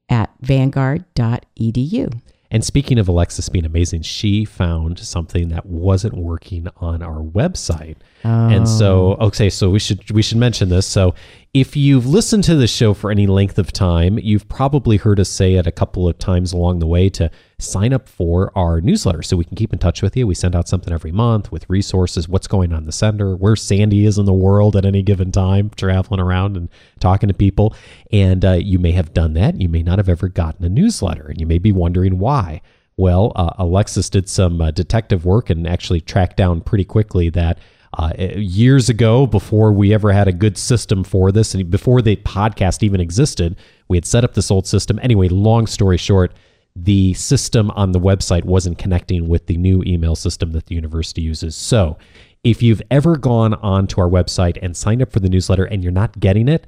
at 0.09 0.31
vanguard.edu. 0.41 2.21
And 2.53 2.65
speaking 2.65 2.99
of 2.99 3.07
Alexis 3.07 3.49
being 3.49 3.65
amazing, 3.65 4.03
she 4.03 4.45
found 4.45 4.99
something 4.99 5.51
that 5.51 5.67
wasn't 5.67 6.15
working 6.15 6.67
on 6.79 7.01
our 7.01 7.23
website. 7.23 7.95
And 8.25 8.69
so, 8.69 9.17
oh. 9.21 9.29
okay, 9.29 9.51
so 9.51 9.71
we 9.71 9.79
should 9.79 10.11
we 10.11 10.21
should 10.21 10.39
mention 10.39 10.69
this. 10.69 10.85
So, 10.85 11.15
if 11.53 11.77
you've 11.77 12.07
listened 12.07 12.45
to 12.45 12.55
the 12.55 12.69
show 12.69 12.95
for 12.95 13.11
any 13.11 13.27
length 13.27 13.59
of 13.59 13.73
time, 13.73 14.21
you've 14.21 14.49
probably 14.49 14.99
heard 14.99 15.19
us 15.19 15.29
say 15.29 15.55
it 15.55 15.67
a 15.67 15.73
couple 15.73 16.07
of 16.07 16.17
times 16.17 16.53
along 16.53 16.79
the 16.79 16.87
way 16.87 17.09
to 17.09 17.29
sign 17.59 17.93
up 17.93 18.09
for 18.09 18.57
our 18.57 18.81
newsletter 18.81 19.21
so 19.21 19.37
we 19.37 19.45
can 19.45 19.57
keep 19.57 19.73
in 19.73 19.79
touch 19.81 20.01
with 20.01 20.17
you. 20.17 20.29
We 20.29 20.37
send 20.37 20.55
out 20.55 20.69
something 20.69 20.93
every 20.93 21.11
month 21.11 21.51
with 21.51 21.69
resources, 21.69 22.29
what's 22.29 22.47
going 22.47 22.73
on 22.73 22.87
the 22.87 22.93
center, 22.93 23.35
where 23.35 23.57
Sandy 23.57 24.07
is 24.07 24.17
in 24.17 24.27
the 24.27 24.33
world 24.33 24.77
at 24.77 24.85
any 24.85 25.03
given 25.03 25.33
time, 25.33 25.71
traveling 25.71 26.21
around 26.21 26.57
and 26.57 26.69
talking 27.01 27.27
to 27.27 27.35
people. 27.35 27.75
And 28.13 28.45
uh, 28.45 28.53
you 28.53 28.79
may 28.79 28.93
have 28.93 29.13
done 29.13 29.33
that. 29.35 29.61
You 29.61 29.69
may 29.69 29.83
not 29.83 29.99
have 29.99 30.09
ever 30.09 30.29
gotten 30.29 30.65
a 30.65 30.69
newsletter, 30.69 31.27
and 31.27 31.41
you 31.41 31.49
may 31.49 31.59
be 31.59 31.73
wondering 31.73 32.21
why. 32.21 32.63
Well, 32.97 33.33
uh, 33.35 33.55
Alexis 33.59 34.09
did 34.09 34.29
some 34.29 34.61
uh, 34.61 34.71
detective 34.71 35.25
work 35.25 35.51
and 35.51 35.67
actually 35.67 36.01
tracked 36.01 36.37
down 36.37 36.61
pretty 36.61 36.85
quickly 36.85 37.29
that 37.31 37.59
uh, 37.94 38.12
years 38.18 38.88
ago, 38.88 39.26
before 39.26 39.72
we 39.72 39.92
ever 39.92 40.12
had 40.12 40.29
a 40.29 40.33
good 40.33 40.57
system 40.57 41.03
for 41.03 41.33
this, 41.33 41.55
and 41.55 41.70
before 41.70 42.00
the 42.00 42.16
podcast 42.16 42.83
even 42.83 43.00
existed, 43.00 43.57
we 43.88 43.96
had 43.96 44.07
set 44.07 44.24
up 44.24 44.35
this 44.35 44.50
old 44.50 44.66
system. 44.66 45.00
Anyway, 45.03 45.29
long 45.29 45.66
story 45.66 45.96
short, 45.96 46.33
the 46.76 47.14
system 47.14 47.70
on 47.72 47.90
the 47.92 47.98
website 47.98 48.44
wasn't 48.44 48.79
connecting 48.79 49.29
with 49.29 49.46
the 49.46 49.57
new 49.57 49.83
email 49.87 50.14
system 50.14 50.53
that 50.53 50.66
the 50.66 50.74
university 50.76 51.20
uses. 51.20 51.57
So, 51.57 51.98
if 52.44 52.62
you've 52.62 52.81
ever 52.90 53.16
gone 53.16 53.55
onto 53.55 54.00
our 54.00 54.09
website 54.09 54.59
and 54.62 54.76
signed 54.76 55.03
up 55.03 55.12
for 55.12 55.20
the 55.20 55.29
newsletter 55.29 55.64
and 55.64 55.83
you're 55.83 55.92
not 55.92 56.18
getting 56.20 56.48
it, 56.48 56.66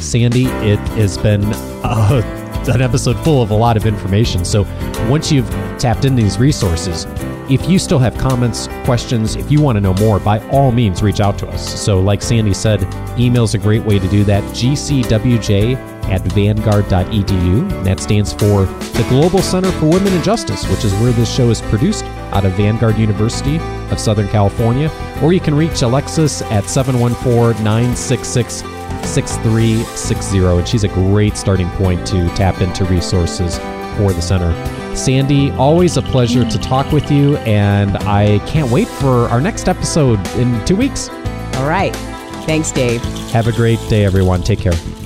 Sandy, 0.00 0.46
it 0.46 0.78
has 0.90 1.18
been 1.18 1.44
uh, 1.44 2.22
an 2.72 2.80
episode 2.80 3.16
full 3.24 3.42
of 3.42 3.50
a 3.50 3.54
lot 3.54 3.76
of 3.76 3.84
information. 3.84 4.44
So 4.44 4.62
once 5.08 5.32
you've 5.32 5.48
tapped 5.78 6.04
into 6.04 6.22
these 6.22 6.38
resources, 6.38 7.06
if 7.50 7.68
you 7.68 7.78
still 7.78 7.98
have 7.98 8.16
comments, 8.18 8.68
questions, 8.84 9.36
if 9.36 9.50
you 9.50 9.60
want 9.60 9.76
to 9.76 9.80
know 9.80 9.94
more, 9.94 10.20
by 10.20 10.46
all 10.50 10.70
means, 10.70 11.02
reach 11.02 11.20
out 11.20 11.38
to 11.38 11.48
us. 11.48 11.80
So, 11.80 11.98
like 11.98 12.20
Sandy 12.22 12.52
said, 12.52 12.82
email's 13.18 13.54
a 13.54 13.58
great 13.58 13.82
way 13.82 13.98
to 13.98 14.08
do 14.08 14.22
that. 14.24 14.42
GCWJ 14.54 15.87
at 16.08 16.22
vanguard.edu. 16.32 17.84
That 17.84 18.00
stands 18.00 18.32
for 18.32 18.64
the 18.64 19.06
Global 19.08 19.40
Center 19.40 19.70
for 19.72 19.86
Women 19.86 20.12
and 20.12 20.24
Justice, 20.24 20.68
which 20.68 20.84
is 20.84 20.92
where 20.94 21.12
this 21.12 21.32
show 21.32 21.50
is 21.50 21.60
produced 21.62 22.04
out 22.32 22.44
of 22.44 22.52
Vanguard 22.52 22.98
University 22.98 23.58
of 23.90 23.98
Southern 23.98 24.28
California. 24.28 24.90
Or 25.22 25.32
you 25.32 25.40
can 25.40 25.54
reach 25.54 25.82
Alexis 25.82 26.42
at 26.42 26.64
714 26.68 27.62
966 27.64 28.62
6360 29.04 30.38
and 30.38 30.68
she's 30.68 30.84
a 30.84 30.88
great 30.88 31.36
starting 31.36 31.68
point 31.70 32.04
to 32.06 32.28
tap 32.34 32.60
into 32.60 32.84
resources 32.86 33.58
for 33.96 34.12
the 34.12 34.20
center 34.20 34.52
sandy 34.94 35.50
always 35.52 35.96
a 35.96 36.02
pleasure 36.02 36.48
to 36.48 36.58
talk 36.58 36.90
with 36.92 37.10
you 37.10 37.36
and 37.38 37.96
i 37.98 38.38
can't 38.40 38.70
wait 38.70 38.88
for 38.88 39.28
our 39.28 39.40
next 39.40 39.68
episode 39.68 40.18
in 40.36 40.64
two 40.66 40.76
weeks 40.76 41.08
All 41.58 41.68
right. 41.68 41.94
Thanks, 42.44 42.72
Dave. 42.72 43.02
have 43.30 43.46
a 43.46 43.52
great 43.52 43.78
day 43.88 44.04
everyone 44.04 44.42
take 44.42 44.58
care 44.60 44.97